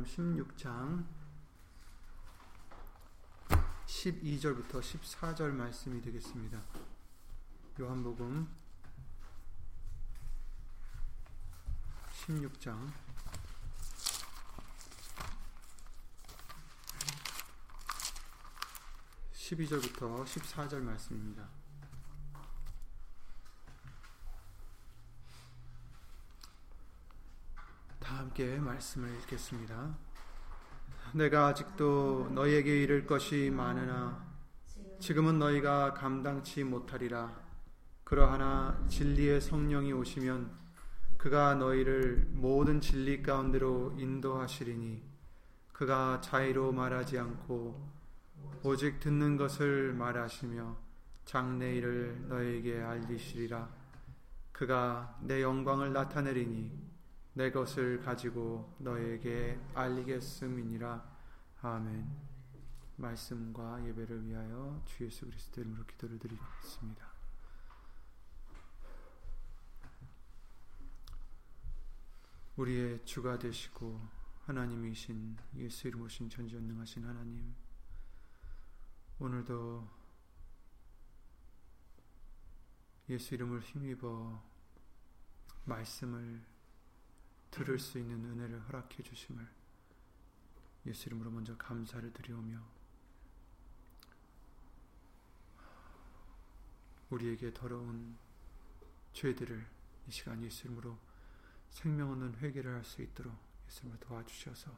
요한복음 0.00 0.04
16장 0.04 1.04
12절부터 3.86 4.80
14절 4.80 5.50
말씀이 5.52 6.00
되겠습니다. 6.00 6.60
요한복음 7.78 8.48
16장 12.12 12.92
12절부터 19.32 20.24
14절 20.24 20.80
말씀입니다. 20.80 21.48
다 27.98 28.18
함께 28.40 28.58
말씀을 28.58 29.10
읽겠습니다. 29.18 29.94
내가 31.12 31.48
아직도 31.48 32.30
너희에게 32.32 32.82
이를 32.82 33.06
것이 33.06 33.50
많으나 33.50 34.24
지금은 34.98 35.38
너희가 35.38 35.92
감당치 35.92 36.64
못하리라. 36.64 37.38
그러하나 38.02 38.82
진리의 38.88 39.42
성령이 39.42 39.92
오시면 39.92 40.50
그가 41.18 41.54
너희를 41.56 42.28
모든 42.30 42.80
진리 42.80 43.22
가운데로 43.22 43.96
인도하시리니 43.98 45.02
그가 45.74 46.22
자의로 46.22 46.72
말하지 46.72 47.18
않고 47.18 47.90
오직 48.62 49.00
듣는 49.00 49.36
것을 49.36 49.92
말하시며 49.92 50.76
장래일을 51.26 52.28
너에게 52.28 52.80
알리시리라. 52.80 53.68
그가 54.50 55.18
내 55.20 55.42
영광을 55.42 55.92
나타내리니 55.92 56.89
내 57.34 57.50
것을 57.50 58.00
가지고 58.02 58.74
너에게 58.78 59.58
알리겠음이니라. 59.74 61.04
아멘. 61.62 62.30
말씀과 62.96 63.86
예배를 63.86 64.26
위하여 64.26 64.82
주 64.84 65.04
예수 65.04 65.24
그리스도 65.26 65.60
이름으로 65.60 65.84
기도를 65.86 66.18
드리겠습니다. 66.18 67.10
우리의 72.56 73.04
주가 73.06 73.38
되시고 73.38 74.00
하나님이신 74.44 75.36
예수 75.56 75.88
이름 75.88 76.02
오신 76.02 76.28
전지전능하신 76.28 77.06
하나님 77.06 77.54
오늘도 79.18 79.88
예수 83.08 83.34
이름을 83.34 83.60
힘입어 83.60 84.42
말씀을 85.64 86.42
들을 87.50 87.78
수 87.78 87.98
있는 87.98 88.24
은혜를 88.24 88.60
허락해 88.68 89.02
주심을 89.02 89.46
예수 90.86 91.08
이름으로 91.08 91.30
먼저 91.30 91.56
감사를 91.56 92.12
드리오며 92.12 92.60
우리에게 97.10 97.52
더러운 97.52 98.16
죄들을 99.12 99.66
이 100.06 100.10
시간 100.10 100.42
예수 100.42 100.66
이름으로 100.66 100.96
생명 101.70 102.10
없는 102.12 102.36
회개를 102.36 102.74
할 102.74 102.84
수 102.84 103.02
있도록 103.02 103.36
예수님을 103.66 103.98
도와주셔서 104.00 104.70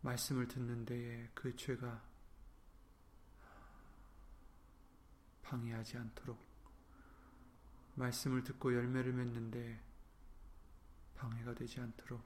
말씀을 0.00 0.46
듣는 0.48 0.84
데에 0.84 1.28
그 1.34 1.54
죄가 1.56 2.02
방해하지 5.42 5.98
않도록 5.98 6.38
말씀을 7.96 8.44
듣고 8.44 8.72
열매를 8.74 9.12
맺는데 9.12 9.87
방해가 11.18 11.54
되지 11.54 11.80
않도록 11.80 12.22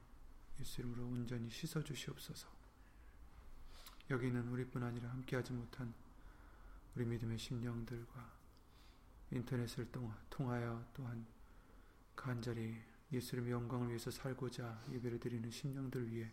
예수 0.59 0.81
이름으로 0.81 1.07
온전히 1.07 1.49
씻어 1.49 1.83
주시옵소서. 1.83 2.47
여기는 4.09 4.47
우리뿐 4.49 4.83
아니라 4.83 5.09
함께하지 5.09 5.53
못한 5.53 5.93
우리 6.95 7.05
믿음의 7.05 7.39
심령들과 7.39 8.31
인터넷을 9.31 9.91
통하여 10.29 10.85
또한 10.93 11.25
간절히 12.15 12.79
예수님의 13.11 13.51
영광을 13.51 13.87
위해서 13.89 14.11
살고자 14.11 14.83
예배를 14.91 15.19
드리는 15.19 15.49
심령들 15.49 16.11
위해 16.11 16.31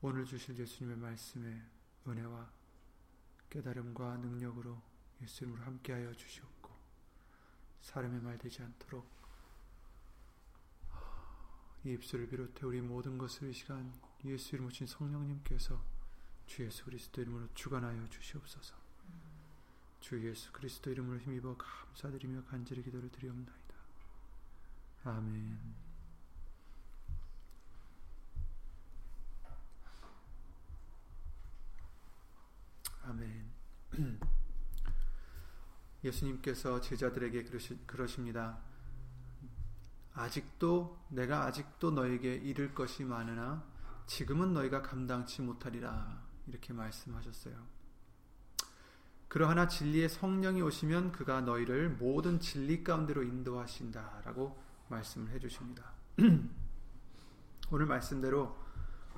오늘 0.00 0.24
주실 0.24 0.58
예수님의 0.58 0.96
말씀에 0.96 1.62
은혜와 2.06 2.50
깨달음과 3.50 4.18
능력으로 4.18 4.80
예수님으로 5.22 5.62
함께하여 5.62 6.14
주시옵고 6.14 6.70
사람의 7.82 8.20
말 8.20 8.38
되지 8.38 8.62
않도록 8.62 9.23
이 11.84 11.92
입술을 11.92 12.28
비롯해 12.28 12.64
우리 12.66 12.80
모든 12.80 13.18
것을 13.18 13.50
이 13.50 13.52
시간 13.52 13.92
예수 14.24 14.56
이름 14.56 14.66
오신 14.66 14.86
성령님께서 14.86 15.82
주 16.46 16.64
예수 16.64 16.84
그리스도 16.84 17.20
이름으로 17.20 17.48
주관하여 17.54 18.08
주시옵소서. 18.08 18.74
주 20.00 20.26
예수 20.26 20.50
그리스도 20.52 20.90
이름으로 20.90 21.18
힘입어 21.18 21.56
감사드리며 21.56 22.44
간절히 22.44 22.82
기도를 22.82 23.10
드리옵나이다. 23.10 23.74
아멘. 25.04 25.58
아멘. 33.02 33.50
예수님께서 36.04 36.80
제자들에게 36.80 37.44
그러십니다. 37.86 38.73
아직도 40.14 40.98
내가 41.08 41.44
아직도 41.44 41.90
너에게 41.90 42.34
이를 42.34 42.74
것이 42.74 43.04
많으나 43.04 43.64
지금은 44.06 44.52
너희가 44.54 44.82
감당치 44.82 45.42
못하리라 45.42 46.22
이렇게 46.46 46.72
말씀하셨어요. 46.72 47.54
그러하나 49.28 49.66
진리의 49.66 50.08
성령이 50.08 50.62
오시면 50.62 51.10
그가 51.10 51.40
너희를 51.40 51.90
모든 51.90 52.38
진리 52.38 52.84
가운데로 52.84 53.24
인도하신다라고 53.24 54.56
말씀을 54.88 55.30
해 55.32 55.40
주십니다. 55.40 55.92
오늘 57.72 57.86
말씀대로 57.86 58.56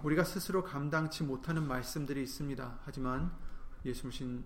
우리가 0.02 0.24
스스로 0.24 0.64
감당치 0.64 1.24
못하는 1.24 1.66
말씀들이 1.66 2.22
있습니다. 2.22 2.80
하지만 2.84 3.36
예수신 3.84 4.44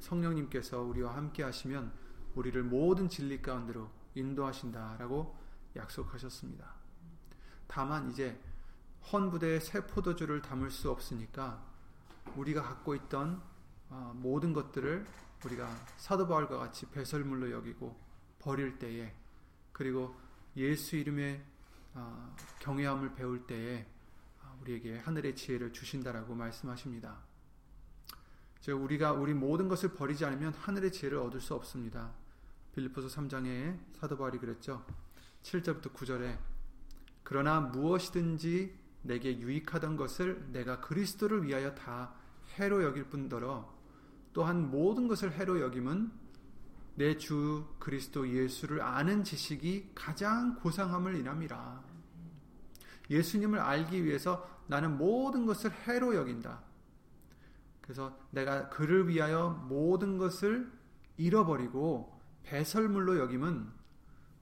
성령님께서 0.00 0.82
우리와 0.82 1.16
함께 1.16 1.42
하시면 1.42 1.92
우리를 2.34 2.62
모든 2.64 3.08
진리 3.08 3.40
가운데로 3.40 3.90
인도하신다라고 4.14 5.38
약속하셨습니다. 5.76 6.74
다만 7.66 8.10
이제 8.10 8.40
헌 9.12 9.30
부대에 9.30 9.60
새 9.60 9.86
포도주를 9.86 10.42
담을 10.42 10.70
수 10.70 10.90
없으니까 10.90 11.64
우리가 12.36 12.62
갖고 12.62 12.94
있던 12.94 13.42
모든 14.14 14.52
것들을 14.52 15.06
우리가 15.44 15.68
사도 15.96 16.26
바울과 16.26 16.58
같이 16.58 16.86
배설물로 16.90 17.50
여기고 17.52 17.98
버릴 18.38 18.78
때에 18.78 19.14
그리고 19.72 20.14
예수 20.56 20.96
이름의 20.96 21.44
경외함을 22.60 23.14
배울 23.14 23.46
때에 23.46 23.86
우리에게 24.60 24.98
하늘의 24.98 25.36
지혜를 25.36 25.72
주신다라고 25.72 26.34
말씀하십니다. 26.34 27.18
즉 28.60 28.74
우리가 28.74 29.12
우리 29.12 29.34
모든 29.34 29.68
것을 29.68 29.94
버리지 29.94 30.24
않으면 30.24 30.52
하늘의 30.52 30.90
지혜를 30.90 31.18
얻을 31.18 31.40
수 31.40 31.54
없습니다. 31.54 32.12
빌립보서 32.74 33.08
3장에 33.08 33.78
사도 33.94 34.18
바울이 34.18 34.38
그랬죠. 34.38 34.84
7절부터 35.42 35.92
9절에 35.94 36.38
그러나 37.22 37.60
무엇이든지 37.60 38.74
내게 39.02 39.38
유익하던 39.38 39.96
것을 39.96 40.48
내가 40.52 40.80
그리스도를 40.80 41.44
위하여 41.44 41.74
다 41.74 42.14
해로 42.58 42.82
여길 42.82 43.04
뿐더러 43.04 43.72
또한 44.32 44.70
모든 44.70 45.08
것을 45.08 45.32
해로 45.32 45.60
여김은 45.60 46.28
내 46.98 47.16
주 47.16 47.64
그리스도 47.78 48.28
예수를 48.28 48.82
아는 48.82 49.22
지식이 49.22 49.92
가장 49.94 50.56
고상함을 50.56 51.14
인함이라. 51.14 51.84
예수님을 53.08 53.60
알기 53.60 54.04
위해서 54.04 54.48
나는 54.66 54.98
모든 54.98 55.46
것을 55.46 55.70
해로 55.70 56.16
여긴다. 56.16 56.60
그래서 57.80 58.18
내가 58.32 58.68
그를 58.68 59.06
위하여 59.06 59.64
모든 59.68 60.18
것을 60.18 60.72
잃어버리고 61.16 62.20
배설물로 62.42 63.18
여김은 63.18 63.77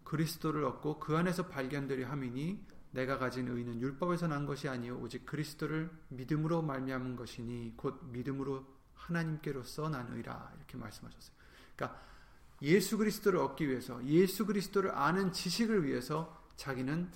그리스도를 0.06 0.64
얻고 0.64 1.00
그 1.00 1.16
안에서 1.16 1.48
발견되려 1.48 2.08
함이니 2.08 2.64
내가 2.92 3.18
가진 3.18 3.48
의는 3.48 3.80
율법에서 3.80 4.28
난 4.28 4.46
것이 4.46 4.68
아니요 4.68 4.98
오직 4.98 5.26
그리스도를 5.26 5.90
믿음으로 6.08 6.62
말미암은 6.62 7.16
것이니 7.16 7.74
곧 7.76 8.00
믿음으로 8.04 8.64
하나님께로서 8.94 9.88
난 9.90 10.08
의라 10.12 10.52
이렇게 10.56 10.78
말씀하셨어요. 10.78 11.36
그러니까 11.74 12.00
예수 12.62 12.96
그리스도를 12.96 13.38
얻기 13.40 13.68
위해서 13.68 14.02
예수 14.06 14.46
그리스도를 14.46 14.92
아는 14.92 15.32
지식을 15.32 15.84
위해서 15.84 16.42
자기는 16.56 17.10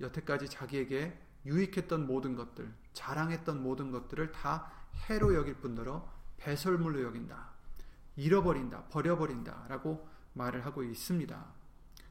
여태까지 0.00 0.50
자기에게 0.50 1.18
유익했던 1.46 2.06
모든 2.06 2.34
것들, 2.34 2.70
자랑했던 2.92 3.62
모든 3.62 3.90
것들을 3.90 4.32
다 4.32 4.70
해로 5.08 5.34
여길 5.34 5.54
뿐더러 5.54 6.10
배설물로 6.36 7.02
여긴다. 7.02 7.54
잃어버린다. 8.16 8.84
버려버린다 8.84 9.66
라고 9.68 10.08
말을 10.34 10.66
하고 10.66 10.82
있습니다. 10.82 11.63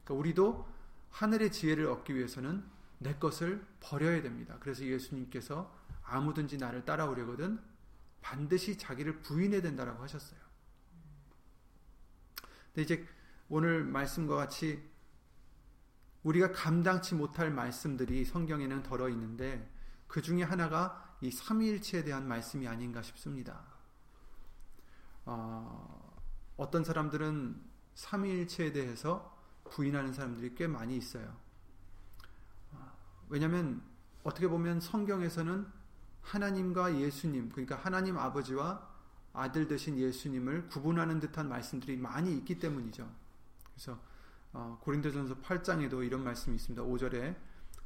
그러니까 0.04 0.14
우리도 0.14 0.68
하늘의 1.10 1.52
지혜를 1.52 1.86
얻기 1.86 2.14
위해서는 2.14 2.64
내 2.98 3.14
것을 3.14 3.64
버려야 3.80 4.22
됩니다. 4.22 4.56
그래서 4.60 4.84
예수님께서 4.84 5.74
아무든지 6.02 6.58
나를 6.58 6.84
따라오려거든 6.84 7.60
반드시 8.20 8.78
자기를 8.78 9.20
부인해야 9.20 9.62
된다라고 9.62 10.02
하셨어요. 10.02 10.40
근데 12.66 12.82
이제 12.82 13.06
오늘 13.48 13.84
말씀과 13.84 14.36
같이 14.36 14.82
우리가 16.22 16.52
감당치 16.52 17.14
못할 17.14 17.50
말씀들이 17.50 18.24
성경에는 18.24 18.82
덜어 18.82 19.08
있는데 19.10 19.70
그 20.06 20.22
중에 20.22 20.42
하나가 20.42 21.16
이 21.20 21.30
삼위일체에 21.30 22.04
대한 22.04 22.26
말씀이 22.26 22.66
아닌가 22.66 23.02
싶습니다. 23.02 23.62
어, 25.26 26.22
어떤 26.56 26.82
사람들은 26.84 27.62
삼위일체에 27.94 28.72
대해서 28.72 29.33
부인하는 29.64 30.12
사람들이 30.12 30.54
꽤 30.54 30.66
많이 30.66 30.96
있어요. 30.96 31.36
어, 32.72 32.92
왜냐하면 33.28 33.82
어떻게 34.22 34.48
보면 34.48 34.80
성경에서는 34.80 35.66
하나님과 36.22 36.98
예수님, 36.98 37.50
그러니까 37.50 37.76
하나님 37.76 38.16
아버지와 38.18 38.88
아들 39.32 39.66
되신 39.66 39.98
예수님을 39.98 40.68
구분하는 40.68 41.20
듯한 41.20 41.48
말씀들이 41.48 41.96
많이 41.96 42.34
있기 42.36 42.58
때문이죠. 42.58 43.10
그래서 43.72 43.98
어, 44.52 44.78
고린도전서 44.82 45.40
8장에도 45.40 46.06
이런 46.06 46.22
말씀이 46.22 46.54
있습니다. 46.54 46.82
5절에 46.84 47.36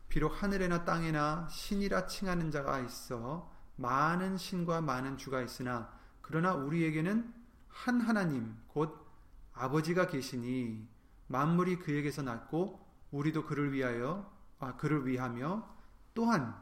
비록 0.08 0.42
하늘에나 0.42 0.84
땅에나 0.84 1.48
신이라 1.50 2.06
칭하는 2.06 2.50
자가 2.50 2.80
있어 2.80 3.50
많은 3.76 4.36
신과 4.36 4.80
많은 4.82 5.16
주가 5.16 5.40
있으나 5.40 5.90
그러나 6.20 6.54
우리에게는 6.54 7.32
한 7.68 8.00
하나님 8.00 8.56
곧 8.68 9.06
아버지가 9.54 10.08
계시니 10.08 10.86
만물이 11.28 11.78
그에게서 11.78 12.22
났고 12.22 12.84
우리도 13.10 13.44
그를 13.46 13.72
위하여 13.72 14.30
아 14.58 14.76
그를 14.76 15.06
위하며 15.06 15.66
또한 16.14 16.54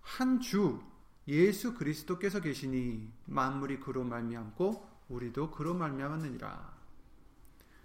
한 0.00 0.40
주 0.40 0.80
예수 1.28 1.74
그리스도께서 1.74 2.40
계시니 2.40 3.12
만물이 3.26 3.80
그로 3.80 4.02
말미암고 4.02 4.88
우리도 5.10 5.50
그로 5.50 5.74
말미암았느니라. 5.74 6.78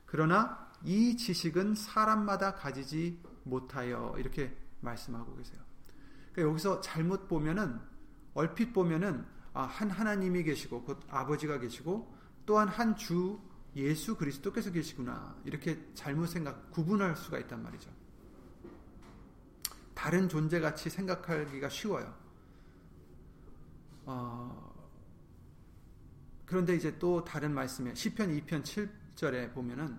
그러나 0.06 0.72
이 0.84 1.18
지식은 1.18 1.76
사람마다 1.76 2.56
가지지 2.56 3.22
못하여 3.44 4.16
이렇게 4.18 4.56
말씀하고 4.80 5.36
계세요. 5.36 5.60
그러니까 6.32 6.52
여기서 6.52 6.82
잘못 6.82 7.28
보면은 7.28 7.80
얼핏 8.34 8.74
보면은 8.74 9.26
아, 9.54 9.64
한 9.64 9.92
하나님이 9.92 10.44
계시고 10.44 10.84
곧 10.84 11.02
아버지가 11.10 11.60
계시고 11.60 12.16
또한 12.46 12.68
한 12.70 12.96
주 12.96 13.40
예수 13.76 14.16
그리스도께서 14.16 14.72
계시구나 14.72 15.36
이렇게 15.46 15.80
잘못 15.94 16.28
생각 16.28 16.72
구분할 16.72 17.16
수가 17.16 17.40
있단 17.40 17.62
말이죠. 17.64 17.90
다른 19.94 20.28
존재 20.28 20.60
같이 20.60 20.90
생각하기가 20.90 21.70
쉬워요. 21.70 22.14
어, 24.06 24.74
그런데 26.46 26.76
이제 26.76 26.98
또 27.00 27.24
다른 27.24 27.54
말씀에 27.54 27.96
시편 27.96 28.30
2편 28.30 28.64
7절에 29.16 29.54
보면은 29.54 29.98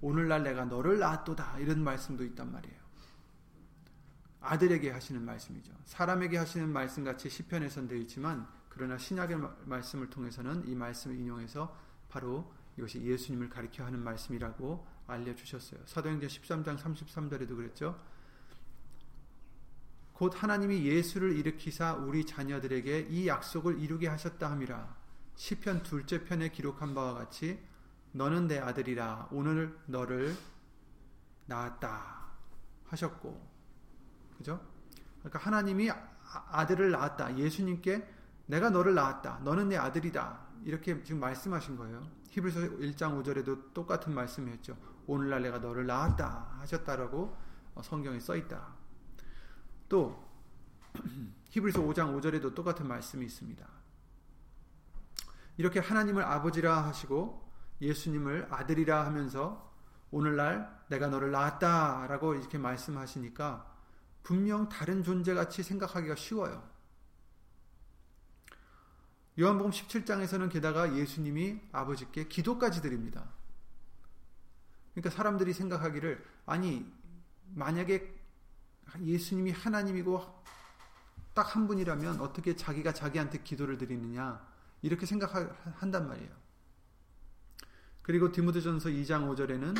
오늘날 0.00 0.42
내가 0.42 0.64
너를 0.64 0.98
낳았도다 0.98 1.58
이런 1.58 1.82
말씀도 1.82 2.24
있단 2.24 2.50
말이에요. 2.50 2.78
아들에게 4.40 4.90
하시는 4.90 5.22
말씀이죠. 5.24 5.72
사람에게 5.84 6.38
하시는 6.38 6.68
말씀 6.72 7.04
같이 7.04 7.28
시편에선 7.28 7.88
되어 7.88 7.98
있지만 7.98 8.46
그러나 8.68 8.96
신약의 8.96 9.36
말씀을 9.64 10.08
통해서는 10.08 10.66
이 10.68 10.74
말씀을 10.74 11.16
인용해서 11.16 11.76
바로 12.08 12.52
이것이 12.78 13.02
예수님을 13.02 13.48
가리켜 13.48 13.84
하는 13.84 14.02
말씀이라고 14.04 14.86
알려주셨어요. 15.08 15.80
사도행전 15.86 16.28
13장 16.28 16.78
33절에도 16.78 17.56
그랬죠. 17.56 18.00
곧 20.12 20.32
하나님이 20.40 20.84
예수를 20.84 21.36
일으키사 21.36 21.94
우리 21.94 22.24
자녀들에게 22.24 23.08
이 23.10 23.26
약속을 23.26 23.80
이루게 23.80 24.06
하셨다 24.06 24.50
함이라. 24.50 24.96
시편 25.34 25.82
둘째 25.82 26.24
편에 26.24 26.50
기록한 26.50 26.94
바와 26.94 27.14
같이 27.14 27.60
너는 28.12 28.46
내 28.48 28.58
아들이라 28.58 29.28
오늘 29.30 29.76
너를 29.86 30.36
낳았다 31.46 32.26
하셨고 32.86 33.48
그죠? 34.38 34.60
그러니까 35.18 35.38
하나님이 35.40 35.90
아, 35.90 36.08
아들을 36.50 36.90
낳았다. 36.90 37.38
예수님께 37.38 38.08
내가 38.46 38.70
너를 38.70 38.94
낳았다. 38.94 39.40
너는 39.44 39.68
내 39.68 39.76
아들이다. 39.76 40.47
이렇게 40.64 41.02
지금 41.02 41.20
말씀하신 41.20 41.76
거예요. 41.76 42.06
히브리서 42.30 42.60
1장 42.60 43.22
5절에도 43.22 43.72
똑같은 43.74 44.14
말씀이었죠. 44.14 44.76
오늘날 45.06 45.42
내가 45.42 45.58
너를 45.58 45.86
낳았다 45.86 46.56
하셨다라고 46.60 47.36
어, 47.74 47.82
성경에 47.82 48.20
써 48.20 48.36
있다. 48.36 48.74
또 49.88 50.28
히브리서 51.50 51.80
5장 51.80 52.20
5절에도 52.20 52.54
똑같은 52.54 52.86
말씀이 52.86 53.24
있습니다. 53.24 53.66
이렇게 55.56 55.80
하나님을 55.80 56.22
아버지라 56.22 56.84
하시고 56.84 57.48
예수님을 57.80 58.48
아들이라 58.50 59.06
하면서 59.06 59.72
오늘날 60.10 60.78
내가 60.88 61.08
너를 61.08 61.30
낳았다라고 61.30 62.34
이렇게 62.34 62.58
말씀하시니까 62.58 63.74
분명 64.22 64.68
다른 64.68 65.02
존재 65.02 65.34
같이 65.34 65.62
생각하기가 65.62 66.14
쉬워요. 66.14 66.62
요한복음 69.38 69.70
17장에서는 69.70 70.50
게다가 70.50 70.96
예수님이 70.96 71.60
아버지께 71.72 72.26
기도까지 72.28 72.82
드립니다. 72.82 73.28
그러니까 74.94 75.10
사람들이 75.10 75.52
생각하기를 75.52 76.24
아니 76.46 76.90
만약에 77.54 78.14
예수님이 79.00 79.52
하나님이고 79.52 80.38
딱 81.34 81.54
한 81.54 81.68
분이라면 81.68 82.20
어떻게 82.20 82.56
자기가 82.56 82.92
자기한테 82.92 83.44
기도를 83.44 83.78
드리느냐 83.78 84.44
이렇게 84.82 85.06
생각한단 85.06 86.08
말이에요. 86.08 86.30
그리고 88.02 88.32
디모데전서 88.32 88.88
2장 88.88 89.28
5절에는 89.28 89.76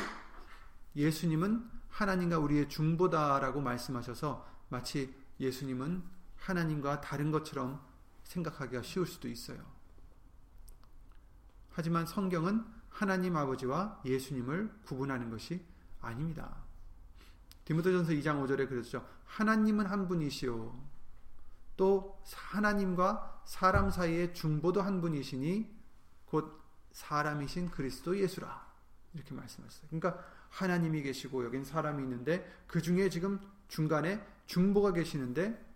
예수님은 0.94 1.68
하나님과 1.88 2.38
우리의 2.38 2.68
중보다라고 2.68 3.60
말씀하셔서 3.60 4.46
마치 4.68 5.12
예수님은 5.40 6.04
하나님과 6.36 7.00
다른 7.00 7.32
것처럼 7.32 7.84
생각하기가 8.28 8.82
쉬울 8.82 9.06
수도 9.06 9.28
있어요. 9.28 9.58
하지만 11.70 12.06
성경은 12.06 12.64
하나님 12.88 13.36
아버지와 13.36 14.00
예수님을 14.04 14.70
구분하는 14.84 15.30
것이 15.30 15.64
아닙니다. 16.00 16.56
디모데전서 17.64 18.12
2장 18.12 18.42
5절에 18.44 18.68
그랬죠. 18.68 19.06
하나님은 19.26 19.86
한 19.86 20.08
분이시요. 20.08 20.88
또 21.76 22.22
하나님과 22.34 23.42
사람 23.44 23.90
사이의 23.90 24.34
중보도 24.34 24.82
한 24.82 25.00
분이시니 25.00 25.78
곧 26.26 26.60
사람이신 26.92 27.70
그리스도 27.70 28.18
예수라. 28.18 28.66
이렇게 29.14 29.34
말씀하셨어요. 29.34 29.88
그러니까 29.90 30.24
하나님이 30.50 31.02
계시고 31.02 31.44
여긴 31.44 31.64
사람이 31.64 32.02
있는데 32.02 32.62
그 32.66 32.82
중에 32.82 33.08
지금 33.10 33.38
중간에 33.68 34.26
중보가 34.46 34.92
계시는데 34.92 35.67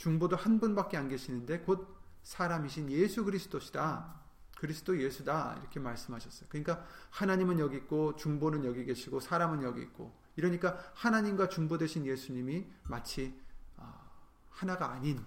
중보도 0.00 0.34
한 0.34 0.58
분밖에 0.58 0.96
안 0.96 1.10
계시는데 1.10 1.60
곧 1.60 1.94
사람이신 2.22 2.90
예수 2.90 3.22
그리스도시다. 3.22 4.18
그리스도 4.56 4.98
예수다. 4.98 5.58
이렇게 5.60 5.78
말씀하셨어요. 5.78 6.48
그러니까 6.48 6.86
하나님은 7.10 7.58
여기 7.58 7.76
있고 7.76 8.16
중보는 8.16 8.64
여기 8.64 8.86
계시고 8.86 9.20
사람은 9.20 9.62
여기 9.62 9.82
있고 9.82 10.18
이러니까 10.36 10.78
하나님과 10.94 11.50
중보 11.50 11.76
되신 11.76 12.06
예수님이 12.06 12.66
마치 12.84 13.38
아, 13.76 14.10
하나가 14.48 14.90
아닌 14.90 15.22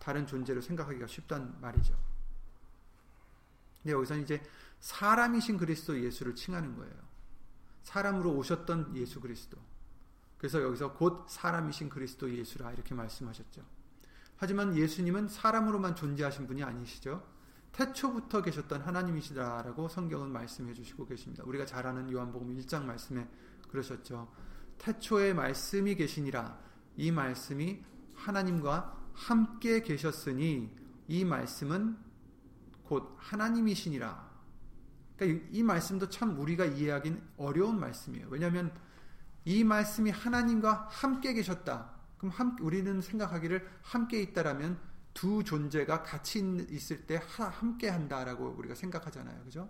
다른 0.00 0.26
존재로 0.26 0.60
생각하기가 0.60 1.06
쉽단 1.06 1.60
말이죠. 1.60 1.96
근데 3.82 3.92
여기서 3.92 4.16
이제 4.16 4.42
사람이신 4.80 5.58
그리스도 5.58 6.00
예수를 6.00 6.34
칭하는 6.34 6.74
거예요. 6.74 6.94
사람으로 7.84 8.32
오셨던 8.32 8.96
예수 8.96 9.20
그리스도. 9.20 9.58
그래서 10.38 10.60
여기서 10.60 10.94
곧 10.94 11.24
사람이신 11.28 11.88
그리스도 11.88 12.28
예수라 12.32 12.72
이렇게 12.72 12.96
말씀하셨죠. 12.96 13.81
하지만 14.42 14.76
예수님은 14.76 15.28
사람으로만 15.28 15.94
존재하신 15.94 16.48
분이 16.48 16.64
아니시죠. 16.64 17.24
태초부터 17.70 18.42
계셨던 18.42 18.80
하나님이시다라고 18.80 19.86
성경은 19.86 20.32
말씀해 20.32 20.74
주시고 20.74 21.06
계십니다. 21.06 21.44
우리가 21.46 21.64
잘 21.64 21.86
아는 21.86 22.10
요한복음 22.10 22.52
1장 22.58 22.82
말씀에 22.84 23.28
그러셨죠. 23.70 24.32
태초에 24.78 25.32
말씀이 25.32 25.94
계시니라. 25.94 26.58
이 26.96 27.12
말씀이 27.12 27.84
하나님과 28.16 29.10
함께 29.12 29.80
계셨으니 29.80 30.76
이 31.06 31.24
말씀은 31.24 31.96
곧 32.82 33.14
하나님이시니라. 33.18 34.28
그러니까 35.16 35.48
이 35.52 35.62
말씀도 35.62 36.08
참 36.08 36.36
우리가 36.40 36.64
이해하기는 36.64 37.22
어려운 37.36 37.78
말씀이에요. 37.78 38.26
왜냐하면 38.28 38.74
이 39.44 39.62
말씀이 39.62 40.10
하나님과 40.10 40.88
함께 40.90 41.32
계셨다. 41.32 42.01
그럼 42.22 42.30
함, 42.30 42.56
우리는 42.60 43.00
생각하기를 43.00 43.68
함께 43.82 44.22
있다라면 44.22 44.78
두 45.12 45.42
존재가 45.42 46.04
같이 46.04 46.38
있을 46.70 47.04
때 47.04 47.20
함께 47.26 47.88
한다라고 47.88 48.54
우리가 48.58 48.76
생각하잖아요. 48.76 49.42
그죠? 49.42 49.68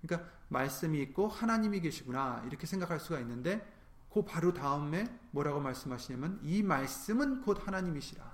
그러니까 0.00 0.30
말씀이 0.48 1.02
있고 1.02 1.26
하나님이 1.26 1.80
계시구나 1.80 2.44
이렇게 2.46 2.68
생각할 2.68 3.00
수가 3.00 3.18
있는데 3.20 3.66
그 4.12 4.24
바로 4.24 4.54
다음에 4.54 5.04
뭐라고 5.32 5.60
말씀하시냐면 5.60 6.38
이 6.44 6.62
말씀은 6.62 7.42
곧 7.42 7.66
하나님이시라 7.66 8.24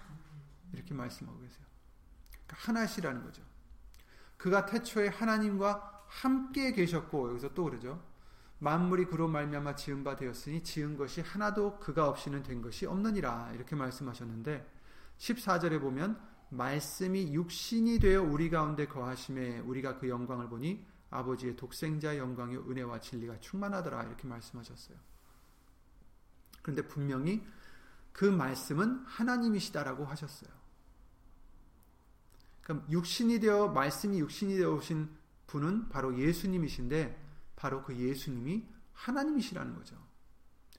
이렇게 0.75 0.92
말씀하고 0.92 1.40
계세요. 1.40 1.64
그러니까 2.30 2.56
하나시라는 2.58 3.25
거죠. 3.25 3.42
그가 4.37 4.66
태초에 4.66 5.08
하나님과 5.08 6.04
함께 6.06 6.73
계셨고 6.73 7.30
여기서 7.30 7.54
또 7.54 7.64
그러죠. 7.64 7.99
만물이 8.58 9.06
그로 9.06 9.28
말미암아 9.28 9.76
지은 9.76 10.02
바 10.02 10.16
되었으니 10.16 10.62
지은 10.62 10.96
것이 10.96 11.20
하나도 11.20 11.78
그가 11.78 12.08
없이는 12.08 12.42
된 12.42 12.62
것이 12.62 12.86
없느니라 12.86 13.52
이렇게 13.54 13.76
말씀하셨는데 13.76 14.66
14절에 15.18 15.80
보면 15.80 16.18
말씀이 16.48 17.34
육신이 17.34 17.98
되어 17.98 18.22
우리 18.22 18.48
가운데 18.48 18.86
거하심에 18.86 19.60
우리가 19.60 19.98
그 19.98 20.08
영광을 20.08 20.48
보니 20.48 20.86
아버지의 21.10 21.56
독생자 21.56 22.16
영광의 22.16 22.58
은혜와 22.58 23.00
진리가 23.00 23.40
충만하더라 23.40 24.04
이렇게 24.04 24.26
말씀하셨어요. 24.26 24.96
그런데 26.62 26.82
분명히 26.82 27.46
그 28.12 28.25
말씀은 28.25 29.04
하나님이시다라고 29.06 30.04
하셨어요. 30.04 30.50
그럼 32.62 32.84
육신이 32.90 33.38
되어 33.40 33.68
말씀이 33.68 34.18
육신이 34.18 34.56
되어 34.56 34.75
오신 34.75 35.08
분은 35.46 35.88
바로 35.90 36.18
예수님이신데 36.18 37.25
바로 37.56 37.82
그 37.82 37.96
예수님이 37.96 38.68
하나님이시라는 38.92 39.75
거죠. 39.75 39.96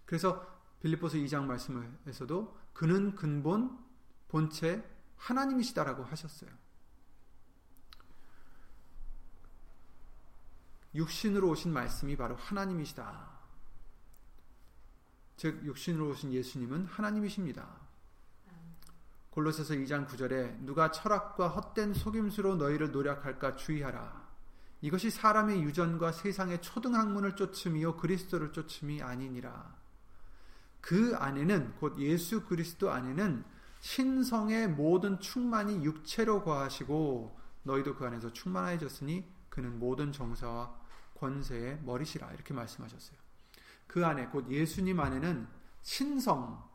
그래서 0.06 0.46
빌립보서 0.80 1.18
2장 1.18 1.44
말씀에서도 1.46 2.58
그는 2.74 3.16
근본 3.16 3.78
본체 4.28 4.88
하나님이시다라고 5.18 6.04
하셨어요. 6.04 6.50
육신으로 10.94 11.50
오신 11.50 11.74
말씀이 11.74 12.16
바로 12.16 12.36
하나님이시다. 12.36 13.38
즉 15.36 15.64
육신으로 15.66 16.10
오신 16.10 16.34
예수님은 16.34 16.86
하나님이십니다. 16.86 17.68
골로새서 19.32 19.76
2장 19.76 20.08
9절에 20.08 20.62
누가 20.62 20.90
철학과 20.90 21.48
헛된 21.48 21.94
속임수로 21.94 22.56
너희를 22.56 22.92
노력할까 22.92 23.56
주의하라. 23.56 24.27
이것이 24.82 25.10
사람의 25.10 25.64
유전과 25.64 26.12
세상의 26.12 26.62
초등학문을 26.62 27.36
쫓음이요 27.36 27.98
그리스도를 27.98 28.54
쫓음이 28.54 29.02
아니니라. 29.02 29.76
그 30.82 31.16
안에는 31.18 31.76
곧 31.80 32.00
예수 32.00 32.46
그리스도 32.46 32.92
안에는 32.92 33.44
신성의 33.80 34.70
모든 34.70 35.20
충만이 35.20 35.84
육체로 35.84 36.44
거하시고 36.44 37.38
너희도 37.64 37.96
그 37.96 38.06
안에서 38.06 38.32
충만해졌으니 38.32 39.26
그는 39.50 39.80
모든 39.80 40.12
정사와 40.12 40.74
권세의 41.16 41.82
머리시라 41.84 42.32
이렇게 42.32 42.54
말씀하셨어요. 42.54 43.18
그 43.88 44.06
안에 44.06 44.28
곧 44.28 44.50
예수님 44.50 45.00
안에는 45.00 45.48
신성 45.82 46.68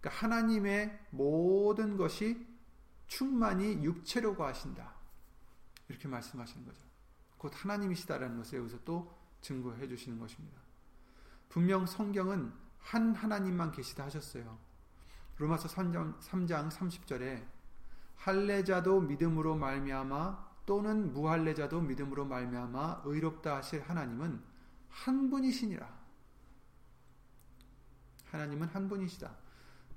그러니까 0.00 0.10
하나님의 0.10 1.06
모든 1.10 1.96
것이 1.96 2.46
충만히 3.06 3.82
육체로 3.84 4.34
거하신다. 4.34 4.92
이렇게 5.88 6.08
말씀하시는 6.08 6.64
거죠. 6.66 6.80
곧 7.44 7.52
하나님이시다라는 7.54 8.38
것을 8.38 8.60
여기서 8.60 8.78
또 8.86 9.14
증거해 9.42 9.86
주시는 9.86 10.18
것입니다. 10.18 10.58
분명 11.50 11.84
성경은 11.84 12.50
한 12.78 13.14
하나님만 13.14 13.70
계시다 13.70 14.04
하셨어요. 14.04 14.58
로마서 15.36 15.68
3장, 15.68 16.18
3장 16.20 16.70
30절에 16.70 17.46
할례자도 18.16 19.02
믿음으로 19.02 19.56
말미암아 19.56 20.52
또는 20.64 21.12
무할례자도 21.12 21.82
믿음으로 21.82 22.24
말미암아 22.24 23.02
의롭다 23.04 23.56
하실 23.56 23.82
하나님은 23.82 24.42
한 24.88 25.28
분이시니라. 25.28 25.86
하나님은 28.30 28.68
한 28.68 28.88
분이시다. 28.88 29.36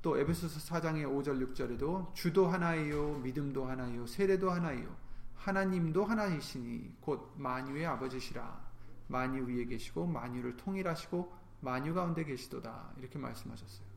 또 0.01 0.17
에베소서 0.17 0.59
4장의 0.75 1.05
5절 1.05 1.53
6절에도 1.53 2.13
주도 2.13 2.47
하나이요 2.47 3.19
믿음도 3.19 3.65
하나이요 3.65 4.05
세례도 4.05 4.51
하나이요 4.51 5.06
하나님도 5.37 6.05
하나이시니 6.05 6.97
곧 7.01 7.33
만유의 7.37 7.85
아버지시라 7.85 8.67
만유 9.07 9.47
위에 9.47 9.65
계시고 9.65 10.05
만유를 10.05 10.57
통일하시고 10.57 11.33
만유 11.61 11.93
가운데 11.93 12.23
계시도다 12.23 12.93
이렇게 12.97 13.17
말씀하셨어요. 13.17 13.87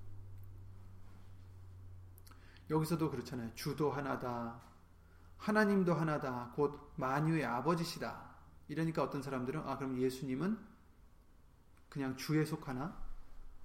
여기서도 2.71 3.11
그렇잖아요. 3.11 3.53
주도 3.55 3.91
하나다. 3.91 4.61
하나님도 5.39 5.93
하나다. 5.93 6.53
곧 6.55 6.93
만유의 6.97 7.45
아버지시다. 7.45 8.31
이러니까 8.69 9.03
어떤 9.03 9.21
사람들은 9.23 9.61
아 9.67 9.77
그럼 9.77 10.01
예수님은 10.01 10.59
그냥 11.89 12.17
주에 12.17 12.45
속하나? 12.45 12.97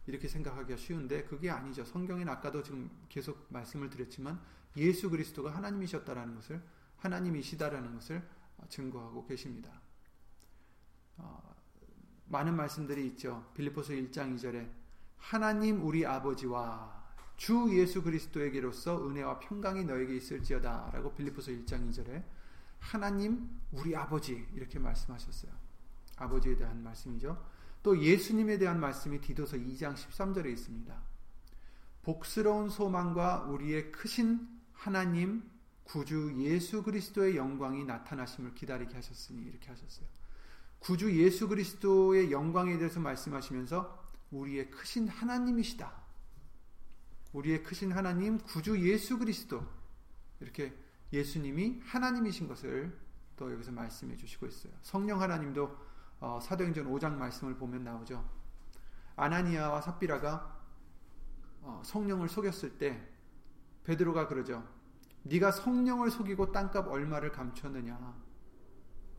이렇게 0.08 0.28
생각하기가 0.28 0.78
쉬운데 0.78 1.24
그게 1.24 1.50
아니죠. 1.50 1.86
성경엔 1.86 2.28
아까도 2.30 2.64
지금 2.64 2.90
계속 3.10 3.46
말씀을 3.50 3.90
드렸지만 3.90 4.40
예수 4.78 5.10
그리스도가 5.10 5.56
하나님이셨다라는 5.56 6.36
것을 6.36 6.62
하나님이시다라는 7.06 7.94
것을 7.96 8.22
증거하고 8.70 9.26
계십니다. 9.26 9.72
어, 11.18 11.56
많은 12.28 12.56
말씀들이 12.56 13.06
있죠. 13.08 13.50
빌립보서 13.54 13.94
1장 13.94 14.36
2절에 14.36 14.70
하나님 15.18 15.86
우리 15.86 16.06
아버지와 16.06 17.04
주 17.38 17.70
예수 17.78 18.02
그리스도에게로서 18.02 19.08
은혜와 19.08 19.40
평강이 19.40 19.84
너에게 19.84 20.16
있을지어다라고 20.16 21.14
빌립보서 21.14 21.52
1장 21.52 21.90
2절에 21.90 22.24
하나님 22.80 23.50
우리 23.72 23.96
아버지 23.96 24.48
이렇게 24.54 24.80
말씀하셨어요. 24.80 25.52
아버지에 26.18 26.56
대한 26.56 26.82
말씀이죠. 26.84 27.46
또 27.84 28.00
예수님에 28.00 28.58
대한 28.58 28.80
말씀이 28.80 29.20
디도서 29.22 29.58
2장 29.58 29.96
13절에 29.96 30.48
있습니다. 30.48 31.02
복스러운 32.04 32.70
소망과 32.70 33.44
우리의 33.44 33.92
크신 33.92 34.48
하나님 34.74 35.44
구주 35.86 36.34
예수 36.38 36.84
그리스도의 36.84 37.38
영광이 37.38 37.86
나타나심을 37.86 38.56
기다리게 38.56 38.96
하셨으니 38.96 39.44
이렇게 39.44 39.70
하셨어요. 39.70 40.08
구주 40.80 41.16
예수 41.20 41.48
그리스도의 41.48 42.32
영광에 42.32 42.78
대해서 42.78 43.00
말씀하시면서 43.00 44.04
우리의 44.32 44.70
크신 44.72 45.08
하나님이시다. 45.08 45.92
우리의 47.34 47.64
크신 47.64 47.92
하나님 47.92 48.38
구주 48.40 48.80
예수 48.90 49.18
그리스도 49.18 49.66
이렇게 50.40 50.74
예수님이 51.14 51.82
하나님이신 51.86 52.48
것을 52.48 52.98
또 53.36 53.52
여기서 53.52 53.72
말씀해 53.72 54.16
주시고 54.16 54.48
있어요. 54.48 54.74
성령 54.82 55.22
하나님도 55.22 55.78
어, 56.20 56.40
사도행전 56.42 56.88
5장 56.88 57.14
말씀을 57.14 57.56
보면 57.56 57.84
나오죠. 57.84 58.28
아나니아와 59.16 59.82
삽비라가 59.82 60.62
어, 61.62 61.82
성령을 61.86 62.30
속였을 62.30 62.78
때 62.78 63.08
베드로가 63.84 64.28
그러죠. 64.28 64.75
네가 65.28 65.52
성령을 65.52 66.12
속이고 66.12 66.52
땅값 66.52 66.88
얼마를 66.88 67.32
감췄느냐. 67.32 68.16